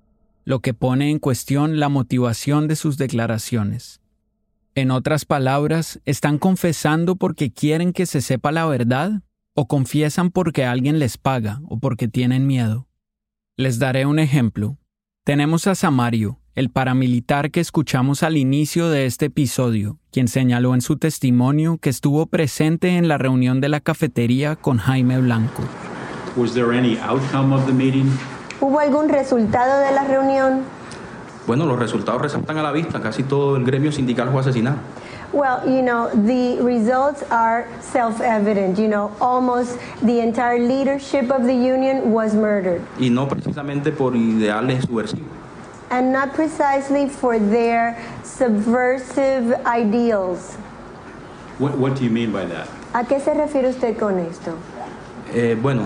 lo 0.45 0.59
que 0.59 0.75
pone 0.75 1.11
en 1.11 1.21
cuestión 1.21 1.79
la 1.79 1.89
motivación 1.89 2.67
de 2.67 2.75
sus 2.75 2.97
declaraciones. 2.97 4.02
En 4.75 4.91
otras 4.91 5.27
palabras, 5.27 6.01
¿están 6.07 6.39
confesando 6.39 7.17
porque 7.17 7.53
quieren 7.53 7.93
que 7.93 8.07
se 8.07 8.23
sepa 8.23 8.53
la 8.53 8.65
verdad? 8.65 9.21
¿O 9.55 9.69
confiesan 9.69 10.31
porque 10.31 10.65
alguien 10.65 10.99
les 10.99 11.19
paga 11.19 11.61
o 11.69 11.79
porque 11.79 12.09
tienen 12.09 12.47
miedo? 12.47 12.89
Les 13.59 13.79
daré 13.79 14.07
un 14.07 14.19
ejemplo. 14.19 14.79
Tenemos 15.25 15.67
a 15.67 15.75
Samario, 15.75 16.41
el 16.55 16.71
paramilitar 16.71 17.51
que 17.51 17.61
escuchamos 17.61 18.23
al 18.23 18.39
inicio 18.39 18.89
de 18.89 19.05
este 19.05 19.27
episodio, 19.27 19.99
quien 20.11 20.27
señaló 20.27 20.73
en 20.73 20.81
su 20.81 20.97
testimonio 20.97 21.77
que 21.77 21.91
estuvo 21.91 22.25
presente 22.25 22.97
en 22.97 23.09
la 23.09 23.19
reunión 23.19 23.61
de 23.61 23.69
la 23.69 23.81
cafetería 23.81 24.57
con 24.57 24.79
Jaime 24.79 25.21
Blanco. 25.21 25.63
¿Hubo 28.59 28.79
algún 28.79 29.11
resultado 29.11 29.81
de 29.81 29.93
la 29.93 30.05
reunión? 30.05 30.63
Bueno, 31.47 31.67
los 31.67 31.79
resultados 31.79 32.23
resaltan 32.23 32.57
a 32.59 32.63
la 32.63 32.73
vista. 32.73 33.01
Casi 33.01 33.25
todo 33.25 33.57
el 33.57 33.65
gremio 33.65 33.91
sindical 33.91 34.31
fue 34.31 34.41
asesinado. 34.41 34.77
Well, 35.33 35.61
you 35.67 35.83
know, 35.83 36.09
the 36.11 36.61
results 36.63 37.25
are 37.31 37.67
self-evident. 37.81 38.79
You 38.79 38.89
know, 38.89 39.11
almost 39.21 39.79
the 40.03 40.21
entire 40.21 40.59
leadership 40.59 41.31
of 41.31 41.45
the 41.45 41.55
union 41.55 42.13
was 42.13 42.35
murdered. 42.35 42.83
Y 42.99 43.09
no 43.09 43.27
precisamente 43.29 43.93
por 43.93 44.15
ideales 44.15 44.85
subversivos. 44.85 45.27
And 45.91 46.13
not 46.13 46.33
precisely 46.35 47.09
for 47.09 47.39
their 47.39 47.97
subversive 48.25 49.55
ideals. 49.67 50.55
What, 51.59 51.77
what 51.77 51.97
do 51.97 52.05
you 52.05 52.11
mean 52.11 52.33
by 52.33 52.47
that? 52.47 52.69
¿A 52.95 53.05
qué 53.05 53.21
se 53.21 53.35
refiere 53.35 53.69
usted 53.69 53.99
con 53.99 54.19
esto? 54.19 54.53
Eh, 55.35 55.57
bueno, 55.61 55.83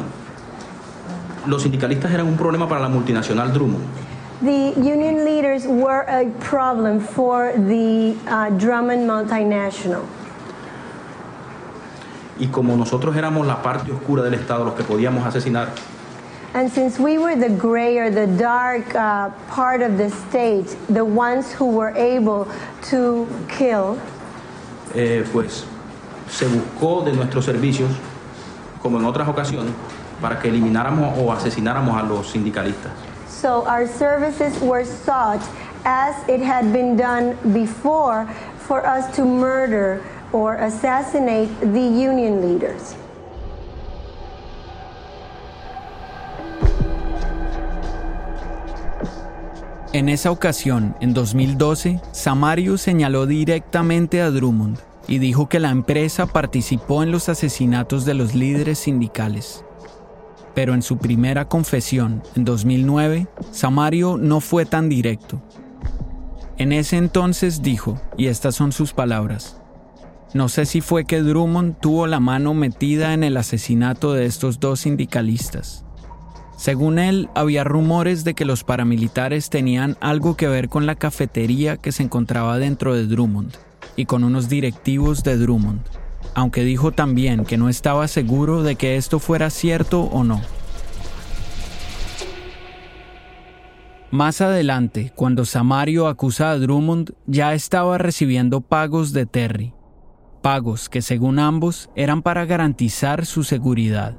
los 1.47 1.63
sindicalistas 1.63 2.13
eran 2.13 2.27
un 2.27 2.37
problema 2.37 2.69
para 2.69 2.81
la 2.81 2.89
multinacional 2.89 3.53
Drummond. 3.53 3.85
The 4.43 4.75
union 4.77 5.25
leaders 5.25 5.67
were 5.67 6.03
a 6.03 6.31
problem 6.41 7.01
for 7.01 7.53
the 7.57 8.15
uh, 8.27 8.51
Drummond 8.51 9.09
multinational. 9.09 10.05
Y 12.39 12.49
como 12.49 12.77
nosotros 12.77 13.17
éramos 13.17 13.47
la 13.47 13.63
parte 13.63 13.93
oscura 13.93 14.23
del 14.23 14.35
Estado, 14.35 14.65
los 14.67 14.75
que 14.75 14.85
podíamos 14.85 15.25
asesinar, 15.25 15.69
And 16.53 16.71
since 16.71 16.99
we 16.99 17.19
were 17.19 17.37
the 17.37 17.51
gray 17.51 17.99
or 17.99 18.11
the 18.11 18.27
dark 18.27 18.95
uh, 18.95 19.31
part 19.49 19.83
of 19.83 19.99
the 19.99 20.09
state, 20.09 20.75
the 20.89 21.05
ones 21.05 21.53
who 21.53 21.67
were 21.67 21.95
able 21.97 22.49
to 22.91 23.27
kill, 23.49 23.99
eh, 24.95 25.25
pues 25.33 25.65
se 26.29 26.47
buscó 26.47 27.05
de 27.05 27.13
nuestros 27.13 27.45
servicios, 27.45 27.91
como 28.83 28.99
en 28.99 29.05
otras 29.05 29.29
ocasiones, 29.29 29.73
para 30.21 30.41
que 30.41 30.49
elimináramos 30.49 31.19
o 31.19 31.33
asesináramos 31.33 31.95
a 31.97 32.03
los 32.03 32.29
sindicalistas. 32.29 32.93
So 33.41 33.67
our 33.67 33.87
services 33.87 34.59
were 34.63 34.87
sought 34.87 35.43
as 35.85 36.17
it 36.27 36.41
had 36.41 36.73
been 36.73 36.97
done 36.97 37.37
before 37.53 38.27
for 38.67 38.87
us 38.87 39.15
to 39.17 39.27
murder 39.27 40.03
or 40.33 40.55
assassinate 40.57 41.51
the 41.61 41.81
union 41.81 42.41
leaders. 42.41 42.97
En 49.93 50.09
esa 50.09 50.31
ocasión, 50.31 50.97
en 51.01 51.13
2012, 51.13 52.01
Samario 52.13 52.79
señaló 52.79 53.27
directamente 53.27 54.23
a 54.23 54.31
Drummond 54.31 54.79
y 55.09 55.19
dijo 55.19 55.47
que 55.47 55.61
la 55.61 55.71
empresa 55.71 56.25
participó 56.25 57.03
en 57.03 57.13
los 57.13 57.29
asesinatos 57.29 58.07
de 58.07 58.15
los 58.15 58.35
líderes 58.35 58.79
sindicales. 58.79 59.66
Pero 60.57 60.73
en 60.73 60.81
su 60.81 60.97
primera 60.97 61.49
confesión, 61.49 62.23
en 62.35 62.47
2009, 62.47 63.29
Samario 63.53 64.17
no 64.17 64.41
fue 64.41 64.65
tan 64.65 64.89
directo. 64.89 65.43
En 66.57 66.73
ese 66.73 66.97
entonces 66.97 67.61
dijo, 67.61 68.01
y 68.17 68.29
estas 68.29 68.55
son 68.55 68.73
sus 68.73 68.95
palabras, 68.95 69.61
no 70.33 70.49
sé 70.49 70.65
si 70.65 70.81
fue 70.81 71.05
que 71.05 71.21
Drummond 71.21 71.79
tuvo 71.79 72.07
la 72.07 72.21
mano 72.21 72.55
metida 72.55 73.13
en 73.13 73.23
el 73.23 73.37
asesinato 73.37 74.15
de 74.15 74.25
estos 74.25 74.59
dos 74.59 74.81
sindicalistas. 74.81 75.85
Según 76.57 76.99
él, 76.99 77.29
había 77.35 77.63
rumores 77.63 78.25
de 78.25 78.33
que 78.33 78.47
los 78.47 78.65
paramilitares 78.65 79.51
tenían 79.51 79.99
algo 80.01 80.39
que 80.39 80.49
ver 80.49 80.71
con 80.71 80.87
la 80.87 80.95
cafetería 80.95 81.77
que 81.77 81.93
se 81.93 82.03
encontraba 82.03 82.59
dentro 82.59 82.95
de 82.95 83.07
Drummond 83.07 83.55
y 83.95 84.07
con 84.07 84.25
unos 84.25 84.49
directivos 84.49 85.23
de 85.23 85.37
Drummond, 85.37 85.83
aunque 86.37 86.65
dijo 86.65 86.93
también 86.93 87.47
que 87.47 87.57
no 87.57 87.71
estaba 87.71 88.07
seguro 88.09 88.63
de 88.63 88.77
que 88.77 88.97
esto 88.97 89.19
fuera 89.19 89.49
cierto 89.49 90.03
o 90.03 90.23
no. 90.23 90.43
Más 94.11 94.43
adelante, 94.43 95.13
cuando 95.15 95.47
Samario 95.47 96.07
acusa 96.07 96.51
a 96.51 96.59
Drummond, 96.59 97.15
ya 97.27 97.55
estaba 97.55 97.97
recibiendo 97.97 98.61
pagos 98.61 99.15
de 99.15 99.25
Terry, 99.25 99.73
pagos 100.43 100.91
que 100.91 101.01
según 101.01 101.39
ambos 101.39 101.89
eran 101.97 102.21
para 102.21 102.45
garantizar 102.45 103.25
su 103.25 103.43
seguridad. 103.43 104.15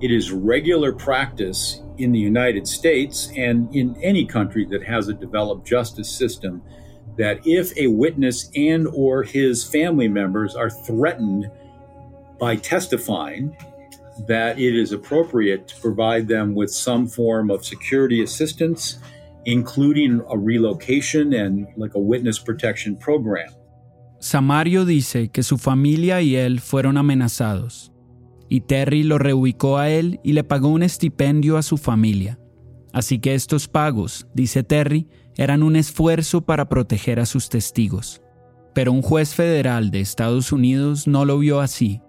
It 0.00 0.10
is 0.10 0.32
regular 0.32 0.96
practice 0.96 1.82
in 1.98 2.12
the 2.12 2.18
United 2.18 2.64
States 2.66 3.30
and 3.36 3.68
in 3.74 3.94
any 4.02 4.26
country 4.26 4.66
that 4.70 4.80
has 4.88 5.10
a 5.10 5.12
developed 5.12 5.70
justice 5.70 6.08
system 6.10 6.62
that 7.16 7.46
if 7.46 7.76
a 7.76 7.86
witness 7.86 8.50
and 8.54 8.86
or 8.88 9.22
his 9.22 9.64
family 9.64 10.08
members 10.08 10.54
are 10.54 10.70
threatened 10.70 11.50
by 12.38 12.56
testifying 12.56 13.56
that 14.26 14.58
it 14.58 14.74
is 14.74 14.92
appropriate 14.92 15.68
to 15.68 15.76
provide 15.80 16.26
them 16.28 16.54
with 16.54 16.70
some 16.70 17.06
form 17.06 17.50
of 17.50 17.64
security 17.64 18.22
assistance 18.22 18.98
including 19.46 20.20
a 20.28 20.36
relocation 20.36 21.32
and 21.32 21.68
like 21.76 21.94
a 21.94 22.00
witness 22.00 22.38
protection 22.38 22.96
program. 22.96 23.48
Samario 24.18 24.84
dice 24.84 25.28
que 25.28 25.42
su 25.42 25.56
familia 25.56 26.20
y 26.20 26.34
él 26.34 26.60
fueron 26.60 26.96
amenazados 26.96 27.92
y 28.48 28.62
Terry 28.62 29.04
lo 29.04 29.18
reubicó 29.18 29.78
a 29.78 29.88
él 29.90 30.20
y 30.22 30.32
le 30.32 30.44
pagó 30.44 30.68
un 30.68 30.82
estipendio 30.82 31.56
a 31.56 31.62
su 31.62 31.76
familia. 31.76 32.38
Así 32.92 33.18
que 33.18 33.34
estos 33.34 33.68
pagos, 33.68 34.26
dice 34.34 34.62
Terry, 34.62 35.08
eran 35.36 35.62
un 35.62 35.76
esfuerzo 35.76 36.42
para 36.42 36.68
proteger 36.68 37.20
a 37.20 37.26
sus 37.26 37.48
testigos. 37.48 38.22
Pero 38.74 38.92
un 38.92 39.02
juez 39.02 39.34
federal 39.34 39.90
de 39.90 40.00
Estados 40.00 40.52
Unidos 40.52 41.06
no 41.06 41.24
lo 41.24 41.38
vio 41.38 41.60
así. 41.60 42.00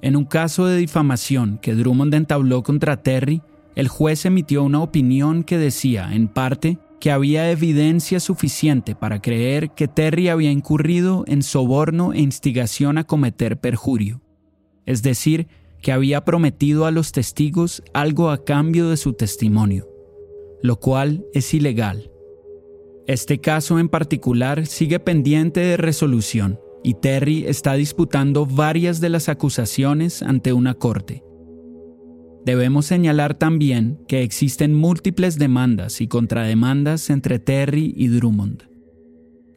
En 0.00 0.16
un 0.16 0.24
caso 0.24 0.66
de 0.66 0.78
difamación 0.78 1.58
que 1.58 1.74
Drummond 1.74 2.14
entabló 2.14 2.62
contra 2.62 3.02
Terry, 3.02 3.42
el 3.74 3.88
juez 3.88 4.24
emitió 4.24 4.64
una 4.64 4.82
opinión 4.82 5.44
que 5.44 5.58
decía, 5.58 6.12
en 6.12 6.28
parte, 6.28 6.78
que 7.00 7.10
había 7.10 7.50
evidencia 7.50 8.20
suficiente 8.20 8.94
para 8.94 9.20
creer 9.20 9.70
que 9.70 9.88
Terry 9.88 10.28
había 10.28 10.50
incurrido 10.50 11.24
en 11.26 11.42
soborno 11.42 12.12
e 12.12 12.20
instigación 12.20 12.98
a 12.98 13.04
cometer 13.04 13.58
perjurio 13.58 14.22
es 14.86 15.02
decir, 15.02 15.48
que 15.80 15.92
había 15.92 16.24
prometido 16.24 16.86
a 16.86 16.90
los 16.90 17.12
testigos 17.12 17.82
algo 17.92 18.30
a 18.30 18.44
cambio 18.44 18.88
de 18.88 18.96
su 18.96 19.14
testimonio, 19.14 19.88
lo 20.62 20.78
cual 20.78 21.24
es 21.34 21.54
ilegal. 21.54 22.11
Este 23.06 23.40
caso 23.40 23.80
en 23.80 23.88
particular 23.88 24.66
sigue 24.66 25.00
pendiente 25.00 25.60
de 25.60 25.76
resolución 25.76 26.60
y 26.84 26.94
Terry 26.94 27.44
está 27.46 27.74
disputando 27.74 28.46
varias 28.46 29.00
de 29.00 29.08
las 29.08 29.28
acusaciones 29.28 30.22
ante 30.22 30.52
una 30.52 30.74
corte. 30.74 31.24
Debemos 32.44 32.86
señalar 32.86 33.34
también 33.34 33.98
que 34.08 34.22
existen 34.22 34.74
múltiples 34.74 35.38
demandas 35.38 36.00
y 36.00 36.08
contrademandas 36.08 37.10
entre 37.10 37.38
Terry 37.38 37.92
y 37.96 38.08
Drummond. 38.08 38.64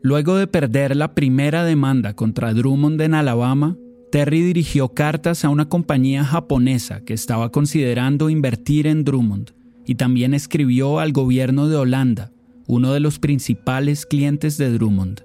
Luego 0.01 0.35
de 0.35 0.45
perder 0.45 0.95
la 0.95 1.15
primera 1.15 1.63
demanda 1.65 2.15
contra 2.15 2.53
Drummond 2.53 3.01
en 3.01 3.15
Alabama, 3.15 3.77
Terry 4.11 4.41
dirigió 4.41 4.89
cartas 4.89 5.43
a 5.45 5.49
una 5.49 5.67
compañía 5.67 6.23
japonesa 6.23 7.01
que 7.01 7.13
estaba 7.13 7.51
considerando 7.51 8.29
invertir 8.29 8.85
en 8.87 9.03
Drummond 9.03 9.51
y 9.85 9.95
también 9.95 10.33
escribió 10.33 10.99
al 10.99 11.11
gobierno 11.11 11.67
de 11.67 11.75
Holanda, 11.77 12.31
uno 12.67 12.93
de 12.93 12.99
los 12.99 13.19
principales 13.19 14.05
clientes 14.05 14.57
de 14.57 14.71
Drummond. 14.71 15.23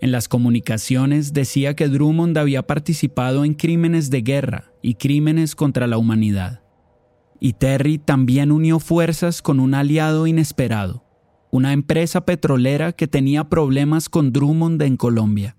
En 0.00 0.12
las 0.12 0.28
comunicaciones 0.28 1.32
decía 1.32 1.74
que 1.74 1.88
Drummond 1.88 2.36
había 2.36 2.62
participado 2.66 3.44
en 3.44 3.54
crímenes 3.54 4.10
de 4.10 4.20
guerra 4.20 4.72
y 4.82 4.94
crímenes 4.94 5.54
contra 5.54 5.86
la 5.86 5.96
humanidad. 5.96 6.60
Y 7.40 7.54
Terry 7.54 7.98
también 7.98 8.52
unió 8.52 8.80
fuerzas 8.80 9.40
con 9.40 9.60
un 9.60 9.74
aliado 9.74 10.26
inesperado, 10.26 11.04
una 11.50 11.72
empresa 11.72 12.24
petrolera 12.26 12.92
que 12.92 13.06
tenía 13.06 13.44
problemas 13.44 14.08
con 14.08 14.32
Drummond 14.32 14.82
en 14.82 14.96
Colombia. 14.96 15.56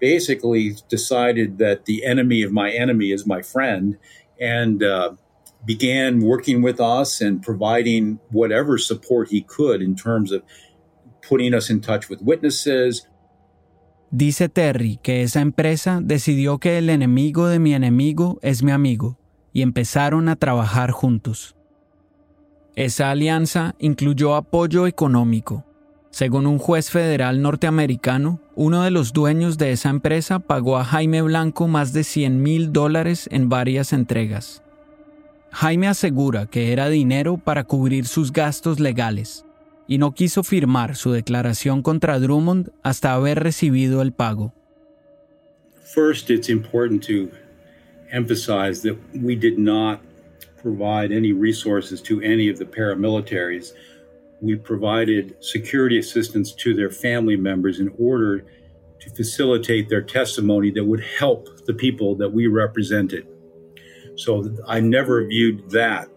basically 0.00 0.76
decided 0.88 1.58
that 1.58 1.84
the 1.86 2.04
enemy 2.04 2.42
of 2.42 2.52
my 2.52 2.70
enemy 2.70 3.10
is 3.10 3.26
my 3.26 3.42
friend 3.42 3.98
and 4.40 4.82
uh, 4.82 5.12
began 5.66 6.20
working 6.20 6.62
with 6.62 6.80
us 6.80 7.20
and 7.20 7.42
providing 7.42 8.18
whatever 8.30 8.78
support 8.78 9.28
he 9.30 9.42
could 9.42 9.82
in 9.82 9.94
terms 9.94 10.32
of 10.32 10.42
putting 11.28 11.54
us 11.54 11.70
in 11.70 11.80
touch 11.80 12.08
with 12.08 12.20
witnesses. 12.22 13.06
Dice 14.10 14.48
Terry 14.48 14.98
que 15.02 15.22
esa 15.22 15.40
empresa 15.40 16.00
decidió 16.02 16.58
que 16.58 16.78
el 16.78 16.88
enemigo 16.88 17.48
de 17.48 17.58
mi 17.58 17.74
enemigo 17.74 18.38
es 18.42 18.62
mi 18.62 18.72
amigo 18.72 19.18
y 19.52 19.62
empezaron 19.62 20.28
a 20.28 20.36
trabajar 20.36 20.92
juntos. 20.92 21.54
Esa 22.74 23.10
alianza 23.10 23.74
incluyó 23.78 24.36
apoyo 24.36 24.86
económico, 24.86 25.64
según 26.10 26.46
un 26.46 26.58
juez 26.58 26.90
federal 26.90 27.42
norteamericano, 27.42 28.40
uno 28.54 28.82
de 28.82 28.90
los 28.90 29.12
dueños 29.12 29.58
de 29.58 29.72
esa 29.72 29.90
empresa 29.90 30.38
pagó 30.40 30.78
a 30.78 30.84
Jaime 30.84 31.22
Blanco 31.22 31.68
más 31.68 31.92
de 31.92 32.02
100 32.02 32.42
mil 32.42 32.72
dólares 32.72 33.28
en 33.30 33.48
varias 33.48 33.92
entregas. 33.92 34.62
Jaime 35.50 35.88
asegura 35.88 36.46
que 36.46 36.72
era 36.72 36.88
dinero 36.88 37.38
para 37.38 37.64
cubrir 37.64 38.06
sus 38.06 38.32
gastos 38.32 38.80
legales 38.80 39.44
y 39.86 39.98
no 39.98 40.12
quiso 40.12 40.42
firmar 40.42 40.96
su 40.96 41.12
declaración 41.12 41.82
contra 41.82 42.18
Drummond 42.18 42.70
hasta 42.82 43.14
haber 43.14 43.42
recibido 43.42 44.02
el 44.02 44.12
pago. 44.12 44.52
First, 45.82 46.30
it's 46.30 46.50
important 46.50 47.02
to 47.06 47.30
emphasize 48.12 48.82
that 48.82 48.96
we 49.14 49.34
did 49.34 49.58
not 49.58 50.00
provide 50.60 51.12
any 51.12 51.32
resources 51.32 52.02
to 52.02 52.20
any 52.20 52.50
of 52.50 52.58
the 52.58 52.66
paramilitaries 52.66 53.72
we 54.40 54.54
provided 54.56 55.34
security 55.40 55.98
assistance 55.98 56.52
to 56.52 56.74
their 56.74 56.90
family 56.90 57.36
members 57.36 57.80
in 57.80 57.92
order 57.98 58.44
to 59.00 59.10
facilitate 59.10 59.88
their 59.88 60.02
testimony 60.02 60.70
that 60.70 60.84
would 60.84 61.02
help 61.18 61.48
the 61.66 61.74
people 61.74 62.14
that 62.16 62.32
we 62.32 62.46
represented. 62.46 63.26
So 64.18 64.50
I 64.66 64.80
never 64.80 65.24
viewed 65.26 65.70
that 65.70 66.08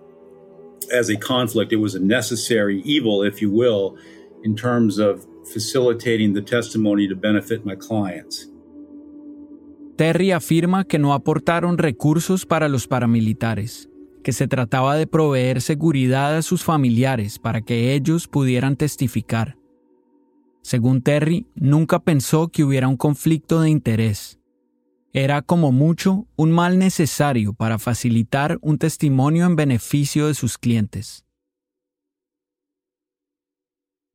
as 0.91 1.09
a 1.09 1.15
conflict. 1.15 1.71
It 1.71 1.79
was 1.79 1.95
a 1.95 1.99
necessary 1.99 2.81
evil, 2.83 3.23
if 3.23 3.41
you 3.41 3.51
will, 3.51 3.95
in 4.43 4.55
terms 4.55 4.97
of 4.97 5.25
facilitating 5.53 6.33
the 6.33 6.41
testimony 6.41 7.07
to 7.07 7.15
benefit 7.15 7.63
my 7.63 7.75
clients. 7.75 8.47
Terry 9.97 10.31
afirma 10.31 10.85
que 10.85 10.97
no 10.97 11.13
aportaron 11.13 11.77
recursos 11.77 12.47
para 12.47 12.67
los 12.67 12.87
paramilitares, 12.87 13.87
que 14.23 14.31
se 14.31 14.47
trataba 14.47 14.95
de 14.95 15.05
proveer 15.05 15.61
seguridad 15.61 16.35
a 16.35 16.41
sus 16.41 16.63
familiares 16.63 17.37
para 17.37 17.61
que 17.61 17.93
ellos 17.93 18.27
pudieran 18.27 18.77
testificar. 18.77 19.57
Según 20.63 21.03
Terry, 21.03 21.45
nunca 21.53 21.99
pensó 21.99 22.47
que 22.47 22.63
hubiera 22.63 22.87
un 22.87 22.97
conflicto 22.97 23.61
de 23.61 23.69
interés. 23.69 24.40
Era 25.13 25.41
como 25.41 25.73
mucho 25.73 26.25
un 26.37 26.51
mal 26.51 26.79
necesario 26.79 27.53
para 27.53 27.79
facilitar 27.79 28.57
un 28.61 28.77
testimonio 28.77 29.45
en 29.45 29.57
beneficio 29.57 30.27
de 30.27 30.33
sus 30.33 30.57
clientes. 30.57 31.25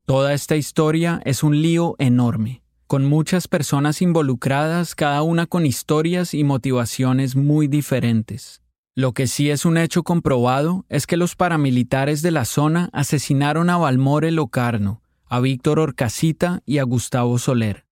Toda 0.07 0.33
esta 0.33 0.57
historia 0.57 1.21
es 1.27 1.43
un 1.43 1.61
lío 1.61 1.97
enorme, 1.99 2.63
con 2.87 3.05
muchas 3.05 3.47
personas 3.47 4.01
involucradas, 4.01 4.95
cada 4.95 5.21
una 5.23 5.47
con 5.47 5.67
historias 5.67 6.33
y 6.33 6.45
motivaciones 6.45 7.37
muy 7.37 7.67
diferentes. 7.67 8.63
Lo 8.95 9.13
que 9.13 9.27
sí 9.27 9.51
es 9.51 9.67
un 9.67 9.77
hecho 9.77 10.03
comprobado 10.03 10.87
es 10.89 11.07
que 11.07 11.19
los 11.19 11.37
paramilitares 11.37 12.23
de 12.23 12.31
la 12.31 12.47
zona 12.47 12.89
asesinaron 12.95 13.69
a 13.69 13.77
Balmore 13.77 14.31
Locarno, 14.31 15.03
a 15.27 15.41
Víctor 15.41 15.79
Orcasita 15.79 16.63
y 16.65 16.79
a 16.79 16.85
Gustavo 16.85 17.39
Soler. 17.39 17.85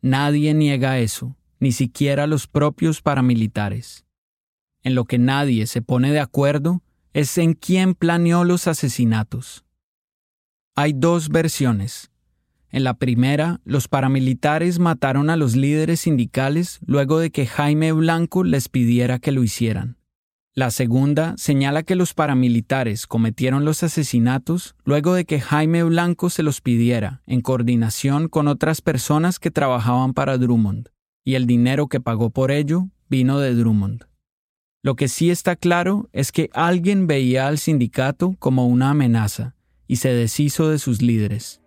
Nadie 0.00 0.54
niega 0.54 1.00
eso, 1.00 1.36
ni 1.58 1.72
siquiera 1.72 2.26
los 2.26 2.46
propios 2.46 3.02
paramilitares. 3.02 4.04
En 4.82 4.94
lo 4.94 5.04
que 5.04 5.18
nadie 5.18 5.66
se 5.66 5.82
pone 5.82 6.12
de 6.12 6.20
acuerdo 6.20 6.82
es 7.12 7.38
en 7.38 7.54
quién 7.54 7.94
planeó 7.94 8.44
los 8.44 8.66
asesinatos. 8.68 9.64
Hay 10.74 10.92
dos 10.92 11.30
versiones. 11.30 12.10
En 12.70 12.84
la 12.84 12.94
primera, 12.94 13.60
los 13.64 13.88
paramilitares 13.88 14.78
mataron 14.78 15.30
a 15.30 15.36
los 15.36 15.56
líderes 15.56 16.00
sindicales 16.00 16.78
luego 16.84 17.18
de 17.18 17.30
que 17.30 17.46
Jaime 17.46 17.92
Blanco 17.92 18.44
les 18.44 18.68
pidiera 18.68 19.18
que 19.18 19.32
lo 19.32 19.42
hicieran. 19.42 19.96
La 20.54 20.70
segunda 20.70 21.34
señala 21.36 21.82
que 21.82 21.96
los 21.96 22.14
paramilitares 22.14 23.06
cometieron 23.06 23.64
los 23.64 23.82
asesinatos 23.82 24.74
luego 24.84 25.12
de 25.12 25.26
que 25.26 25.40
Jaime 25.40 25.82
Blanco 25.84 26.30
se 26.30 26.42
los 26.42 26.60
pidiera, 26.60 27.22
en 27.26 27.40
coordinación 27.40 28.28
con 28.28 28.48
otras 28.48 28.80
personas 28.80 29.38
que 29.38 29.50
trabajaban 29.50 30.14
para 30.14 30.38
Drummond, 30.38 30.88
y 31.26 31.34
el 31.34 31.46
dinero 31.46 31.88
que 31.88 31.98
pagó 31.98 32.30
por 32.30 32.52
ello 32.52 32.88
vino 33.08 33.40
de 33.40 33.52
Drummond. 33.52 34.04
Lo 34.80 34.94
que 34.94 35.08
sí 35.08 35.28
está 35.32 35.56
claro 35.56 36.08
es 36.12 36.30
que 36.30 36.50
alguien 36.54 37.08
veía 37.08 37.48
al 37.48 37.58
sindicato 37.58 38.36
como 38.38 38.68
una 38.68 38.90
amenaza 38.90 39.56
y 39.88 39.96
se 39.96 40.10
deshizo 40.10 40.70
de 40.70 40.78
sus 40.78 41.02
líderes. 41.02 41.60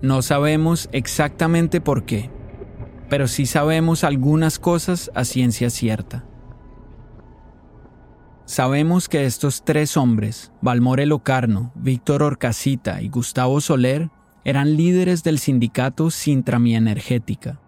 No 0.00 0.22
sabemos 0.22 0.88
exactamente 0.92 1.82
por 1.82 2.06
qué, 2.06 2.30
pero 3.10 3.28
sí 3.28 3.44
sabemos 3.44 4.04
algunas 4.04 4.58
cosas 4.58 5.10
a 5.14 5.26
ciencia 5.26 5.68
cierta. 5.68 6.24
Sabemos 8.50 9.08
que 9.08 9.26
estos 9.26 9.62
tres 9.64 9.96
hombres, 9.96 10.50
Valmore 10.60 11.06
Locarno, 11.06 11.70
Víctor 11.76 12.24
Orcasita 12.24 13.00
y 13.00 13.08
Gustavo 13.08 13.60
Soler, 13.60 14.10
eran 14.44 14.76
líderes 14.76 15.22
del 15.22 15.38
sindicato 15.38 16.10
Sintrami 16.10 16.74
Energética. 16.74 17.60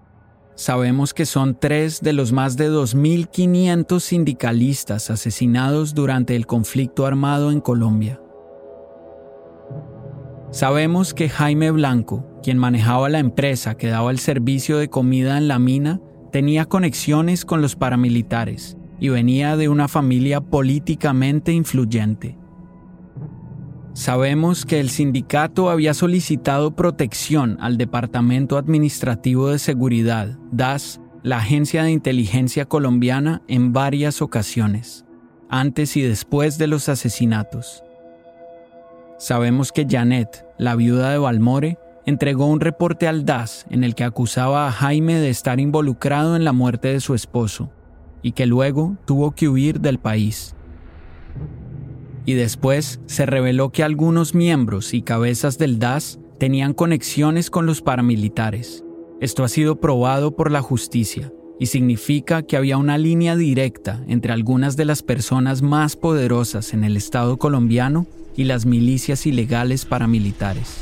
Sabemos 0.57 1.15
que 1.15 1.25
son 1.25 1.57
tres 1.57 2.01
de 2.01 2.13
los 2.13 2.33
más 2.33 2.57
de 2.57 2.69
2.500 2.69 4.01
sindicalistas 4.01 5.09
asesinados 5.09 5.95
durante 5.95 6.35
el 6.35 6.49
conflicto 6.49 7.07
armado 7.07 7.53
en 7.53 7.61
Colombia. 7.61 8.21
Sabemos 10.51 11.15
que 11.15 11.29
Jaime 11.29 11.71
Blanco, 11.71 12.27
quien 12.43 12.59
manejaba 12.59 13.09
la 13.09 13.21
empresa 13.21 13.77
que 13.77 13.87
daba 13.87 14.11
el 14.11 14.19
servicio 14.19 14.79
de 14.79 14.91
comida 14.91 15.39
en 15.39 15.47
la 15.47 15.61
mina, 15.61 16.01
tenía 16.33 16.65
conexiones 16.65 17.45
con 17.45 17.63
los 17.63 17.77
paramilitares 17.77 18.77
y 19.01 19.09
venía 19.09 19.57
de 19.57 19.69
una 19.69 19.89
familia 19.89 20.41
políticamente 20.41 21.53
influyente. 21.53 22.37
Sabemos 23.95 24.65
que 24.65 24.81
el 24.81 24.89
sindicato 24.89 25.69
había 25.69 25.93
solicitado 25.93 26.75
protección 26.75 27.59
al 27.61 27.77
Departamento 27.77 28.57
Administrativo 28.57 29.49
de 29.49 29.59
Seguridad, 29.59 30.39
DAS, 30.51 31.01
la 31.23 31.39
Agencia 31.39 31.83
de 31.83 31.91
Inteligencia 31.91 32.65
Colombiana, 32.65 33.43
en 33.49 33.73
varias 33.73 34.23
ocasiones, 34.23 35.05
antes 35.51 35.97
y 35.97 36.03
después 36.03 36.57
de 36.57 36.69
los 36.69 36.89
asesinatos. 36.89 37.85
Sabemos 39.19 39.73
que 39.73 39.87
Janet, 39.89 40.47
la 40.59 40.75
viuda 40.75 41.11
de 41.11 41.19
Balmore, 41.19 41.79
entregó 42.07 42.47
un 42.47 42.61
reporte 42.61 43.07
al 43.07 43.27
DAS 43.27 43.67
en 43.69 43.85
el 43.85 43.95
que 43.95 44.05
acusaba 44.05 44.67
a 44.67 44.73
Jaime 44.73 45.17
de 45.17 45.29
estar 45.29 45.61
involucrado 45.61 46.35
en 46.35 46.45
la 46.45 46.53
muerte 46.53 46.89
de 46.89 47.01
su 47.01 47.15
esposo 47.15 47.71
y 48.23 48.33
que 48.33 48.47
luego 48.47 48.97
tuvo 49.05 49.33
que 49.33 49.49
huir 49.49 49.81
del 49.81 49.99
país. 49.99 50.55
Y 52.25 52.35
después 52.35 53.01
se 53.07 53.27
reveló 53.27 53.71
que 53.71 53.83
algunos 53.83 54.35
miembros 54.35 54.95
y 54.95 55.03
cabezas 55.03 55.59
del 55.59 55.79
DAS 55.79 56.21
tenían 56.39 56.73
conexiones 56.73 57.51
con 57.51 57.67
los 57.67 57.83
paramilitares. 57.83 58.85
Esto 59.21 59.45
ha 59.45 59.49
sido 59.49 59.81
probado 59.81 60.35
por 60.37 60.51
la 60.51 60.63
justicia 60.63 61.33
y 61.59 61.67
significa 61.67 62.43
que 62.43 62.57
había 62.57 62.77
una 62.77 62.99
línea 62.99 63.37
directa 63.37 64.03
entre 64.09 64.33
algunas 64.33 64.77
de 64.77 64.85
las 64.85 65.03
personas 65.03 65.63
más 65.63 65.97
poderosas 65.97 66.75
en 66.75 66.83
el 66.83 66.97
Estado 66.97 67.37
colombiano 67.37 68.07
y 68.37 68.45
las 68.45 68.67
milicias 68.67 69.27
ilegales 69.27 69.85
paramilitares. 69.85 70.79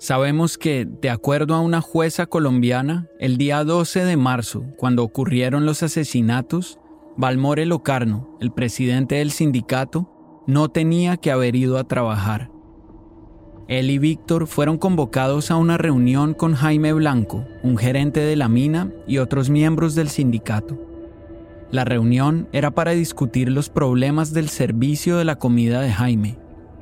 Sabemos 0.00 0.56
que, 0.56 0.86
de 0.86 1.10
acuerdo 1.10 1.54
a 1.54 1.60
una 1.60 1.82
jueza 1.82 2.24
colombiana, 2.24 3.06
el 3.18 3.36
día 3.36 3.62
12 3.64 4.06
de 4.06 4.16
marzo, 4.16 4.64
cuando 4.78 5.04
ocurrieron 5.04 5.66
los 5.66 5.82
asesinatos, 5.82 6.78
Balmore 7.18 7.66
Locarno, 7.66 8.38
el 8.40 8.50
presidente 8.50 9.16
del 9.16 9.30
sindicato, 9.30 10.42
no 10.46 10.70
tenía 10.70 11.18
que 11.18 11.30
haber 11.30 11.54
ido 11.54 11.76
a 11.76 11.84
trabajar. 11.84 12.50
Él 13.68 13.90
y 13.90 13.98
Víctor 13.98 14.46
fueron 14.46 14.78
convocados 14.78 15.50
a 15.50 15.56
una 15.56 15.76
reunión 15.76 16.32
con 16.32 16.54
Jaime 16.54 16.94
Blanco, 16.94 17.44
un 17.62 17.76
gerente 17.76 18.20
de 18.20 18.36
la 18.36 18.48
mina 18.48 18.90
y 19.06 19.18
otros 19.18 19.50
miembros 19.50 19.94
del 19.94 20.08
sindicato. 20.08 20.78
La 21.70 21.84
reunión 21.84 22.48
era 22.52 22.70
para 22.70 22.92
discutir 22.92 23.50
los 23.50 23.68
problemas 23.68 24.32
del 24.32 24.48
servicio 24.48 25.18
de 25.18 25.26
la 25.26 25.36
comida 25.36 25.82
de 25.82 25.92
Jaime, 25.92 26.38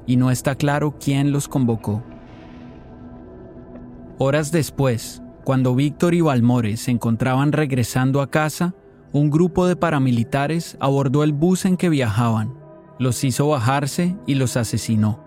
y 0.06 0.14
no 0.14 0.30
está 0.30 0.54
claro 0.54 0.94
quién 1.00 1.32
los 1.32 1.48
convocó. 1.48 2.04
Horas 4.20 4.50
después, 4.50 5.22
cuando 5.44 5.76
Víctor 5.76 6.12
y 6.12 6.20
Balmore 6.20 6.76
se 6.76 6.90
encontraban 6.90 7.52
regresando 7.52 8.20
a 8.20 8.28
casa, 8.28 8.74
un 9.12 9.30
grupo 9.30 9.68
de 9.68 9.76
paramilitares 9.76 10.76
abordó 10.80 11.22
el 11.22 11.32
bus 11.32 11.64
en 11.64 11.76
que 11.76 11.88
viajaban, 11.88 12.52
los 12.98 13.22
hizo 13.22 13.46
bajarse 13.46 14.16
y 14.26 14.34
los 14.34 14.56
asesinó. 14.56 15.22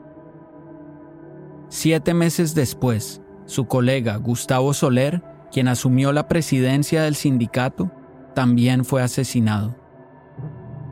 Siete 1.70 2.14
meses 2.14 2.54
después, 2.54 3.22
su 3.46 3.66
colega 3.66 4.18
Gustavo 4.18 4.74
Soler, 4.74 5.24
quien 5.54 5.70
asumió 5.70 6.12
la 6.12 6.28
presidencia 6.28 7.04
del 7.04 7.16
sindicato, 7.16 7.90
también 8.36 8.84
fue 8.84 9.02
asesinado. 9.02 9.74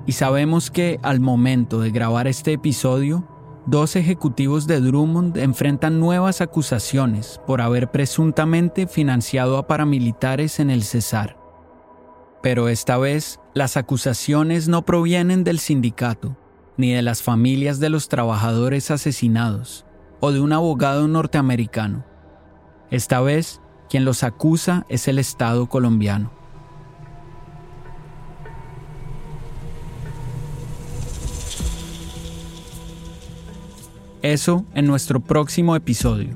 Y 0.05 0.13
sabemos 0.13 0.71
que 0.71 0.99
al 1.03 1.19
momento 1.19 1.81
de 1.81 1.91
grabar 1.91 2.27
este 2.27 2.53
episodio, 2.53 3.27
dos 3.65 3.95
ejecutivos 3.95 4.67
de 4.67 4.79
Drummond 4.79 5.37
enfrentan 5.37 5.99
nuevas 5.99 6.41
acusaciones 6.41 7.39
por 7.45 7.61
haber 7.61 7.91
presuntamente 7.91 8.87
financiado 8.87 9.57
a 9.57 9.67
paramilitares 9.67 10.59
en 10.59 10.69
el 10.69 10.83
Cesar. 10.83 11.37
Pero 12.41 12.69
esta 12.69 12.97
vez 12.97 13.39
las 13.53 13.77
acusaciones 13.77 14.67
no 14.67 14.85
provienen 14.85 15.43
del 15.43 15.59
sindicato, 15.59 16.37
ni 16.77 16.93
de 16.93 17.01
las 17.01 17.21
familias 17.21 17.79
de 17.79 17.89
los 17.89 18.07
trabajadores 18.07 18.91
asesinados, 18.91 19.85
o 20.21 20.31
de 20.31 20.39
un 20.39 20.53
abogado 20.53 21.07
norteamericano. 21.07 22.05
Esta 22.91 23.19
vez, 23.19 23.61
quien 23.89 24.05
los 24.05 24.23
acusa 24.23 24.85
es 24.89 25.07
el 25.07 25.19
Estado 25.19 25.67
colombiano. 25.67 26.38
Eso 34.21 34.65
en 34.75 34.85
nuestro 34.85 35.21
próximo 35.21 35.77
episodio. 35.77 36.29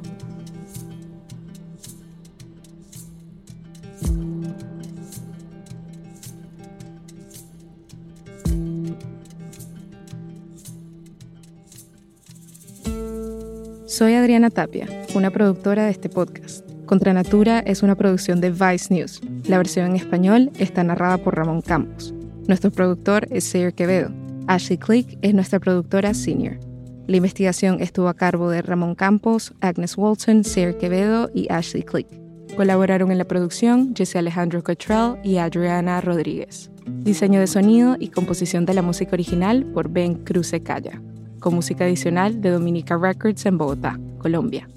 Soy 13.86 14.14
Adriana 14.14 14.50
Tapia, 14.50 14.88
una 15.14 15.30
productora 15.32 15.86
de 15.86 15.92
este 15.92 16.08
podcast. 16.08 16.66
Contra 16.86 17.12
Natura 17.14 17.60
es 17.60 17.84
una 17.84 17.96
producción 17.96 18.40
de 18.40 18.52
Vice 18.52 18.94
News. 18.94 19.22
La 19.46 19.58
versión 19.58 19.88
en 19.88 19.96
español 19.98 20.52
está 20.58 20.86
narrada 20.86 21.18
por 21.18 21.36
Ramón 21.36 21.62
Campos. 21.62 22.14
Nuestro 22.48 22.72
productor 22.72 23.28
es 23.30 23.44
Sayer 23.44 23.74
Quevedo. 23.74 24.10
Ashley 24.48 24.78
Click 24.78 25.18
es 25.22 25.34
nuestra 25.34 25.60
productora 25.60 26.14
senior. 26.14 26.58
La 27.06 27.18
investigación 27.18 27.82
estuvo 27.82 28.08
a 28.08 28.14
cargo 28.14 28.50
de 28.50 28.62
Ramón 28.62 28.96
Campos, 28.96 29.54
Agnes 29.60 29.98
Walton, 29.98 30.46
Sarah 30.46 30.78
Quevedo 30.78 31.30
y 31.34 31.52
Ashley 31.52 31.84
Click. 31.84 32.08
Colaboraron 32.56 33.12
en 33.12 33.18
la 33.18 33.26
producción 33.26 33.94
Jesse 33.94 34.16
Alejandro 34.16 34.64
Cottrell 34.64 35.18
y 35.22 35.38
Adriana 35.38 36.00
Rodríguez. 36.00 36.72
Diseño 36.86 37.42
de 37.42 37.48
sonido 37.48 37.98
y 38.00 38.08
composición 38.08 38.66
de 38.66 38.74
la 38.74 38.82
música 38.82 39.14
original 39.14 39.66
por 39.66 39.90
Ben 39.90 40.16
Cruce 40.24 40.64
Calla, 40.64 41.02
con 41.40 41.56
música 41.56 41.84
adicional 41.84 42.40
de 42.40 42.52
Dominica 42.52 42.98
Records 42.98 43.46
en 43.46 43.58
Bogotá, 43.58 44.00
Colombia. 44.20 44.70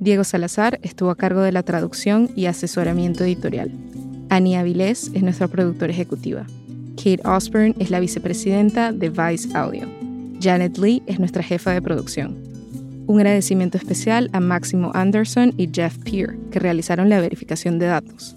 Diego 0.00 0.24
Salazar 0.24 0.78
estuvo 0.82 1.10
a 1.10 1.16
cargo 1.16 1.40
de 1.40 1.52
la 1.52 1.62
traducción 1.62 2.28
y 2.36 2.46
asesoramiento 2.46 3.24
editorial. 3.24 3.70
Annie 4.28 4.56
Avilés 4.56 5.10
es 5.14 5.22
nuestra 5.22 5.48
productora 5.48 5.92
ejecutiva. 5.92 6.46
Kate 6.96 7.20
Osborne 7.24 7.74
es 7.78 7.90
la 7.90 8.00
vicepresidenta 8.00 8.92
de 8.92 9.08
Vice 9.08 9.48
Audio. 9.54 10.09
Janet 10.40 10.78
Lee 10.78 11.02
es 11.06 11.18
nuestra 11.18 11.42
jefa 11.42 11.72
de 11.72 11.82
producción. 11.82 12.38
Un 13.06 13.18
agradecimiento 13.18 13.76
especial 13.76 14.30
a 14.32 14.40
Máximo 14.40 14.90
Anderson 14.94 15.52
y 15.56 15.68
Jeff 15.70 15.98
Peer, 15.98 16.38
que 16.50 16.58
realizaron 16.58 17.08
la 17.08 17.20
verificación 17.20 17.78
de 17.78 17.86
datos. 17.86 18.36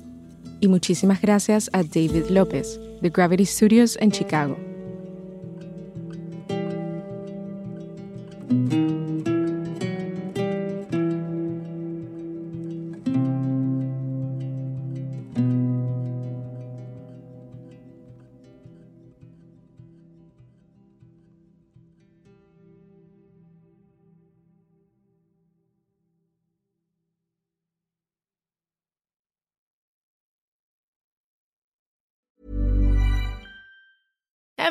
Y 0.60 0.68
muchísimas 0.68 1.22
gracias 1.22 1.70
a 1.74 1.84
David 1.84 2.26
López, 2.30 2.80
de 3.02 3.10
Gravity 3.10 3.46
Studios 3.46 3.98
en 4.02 4.12
Chicago. 4.12 4.58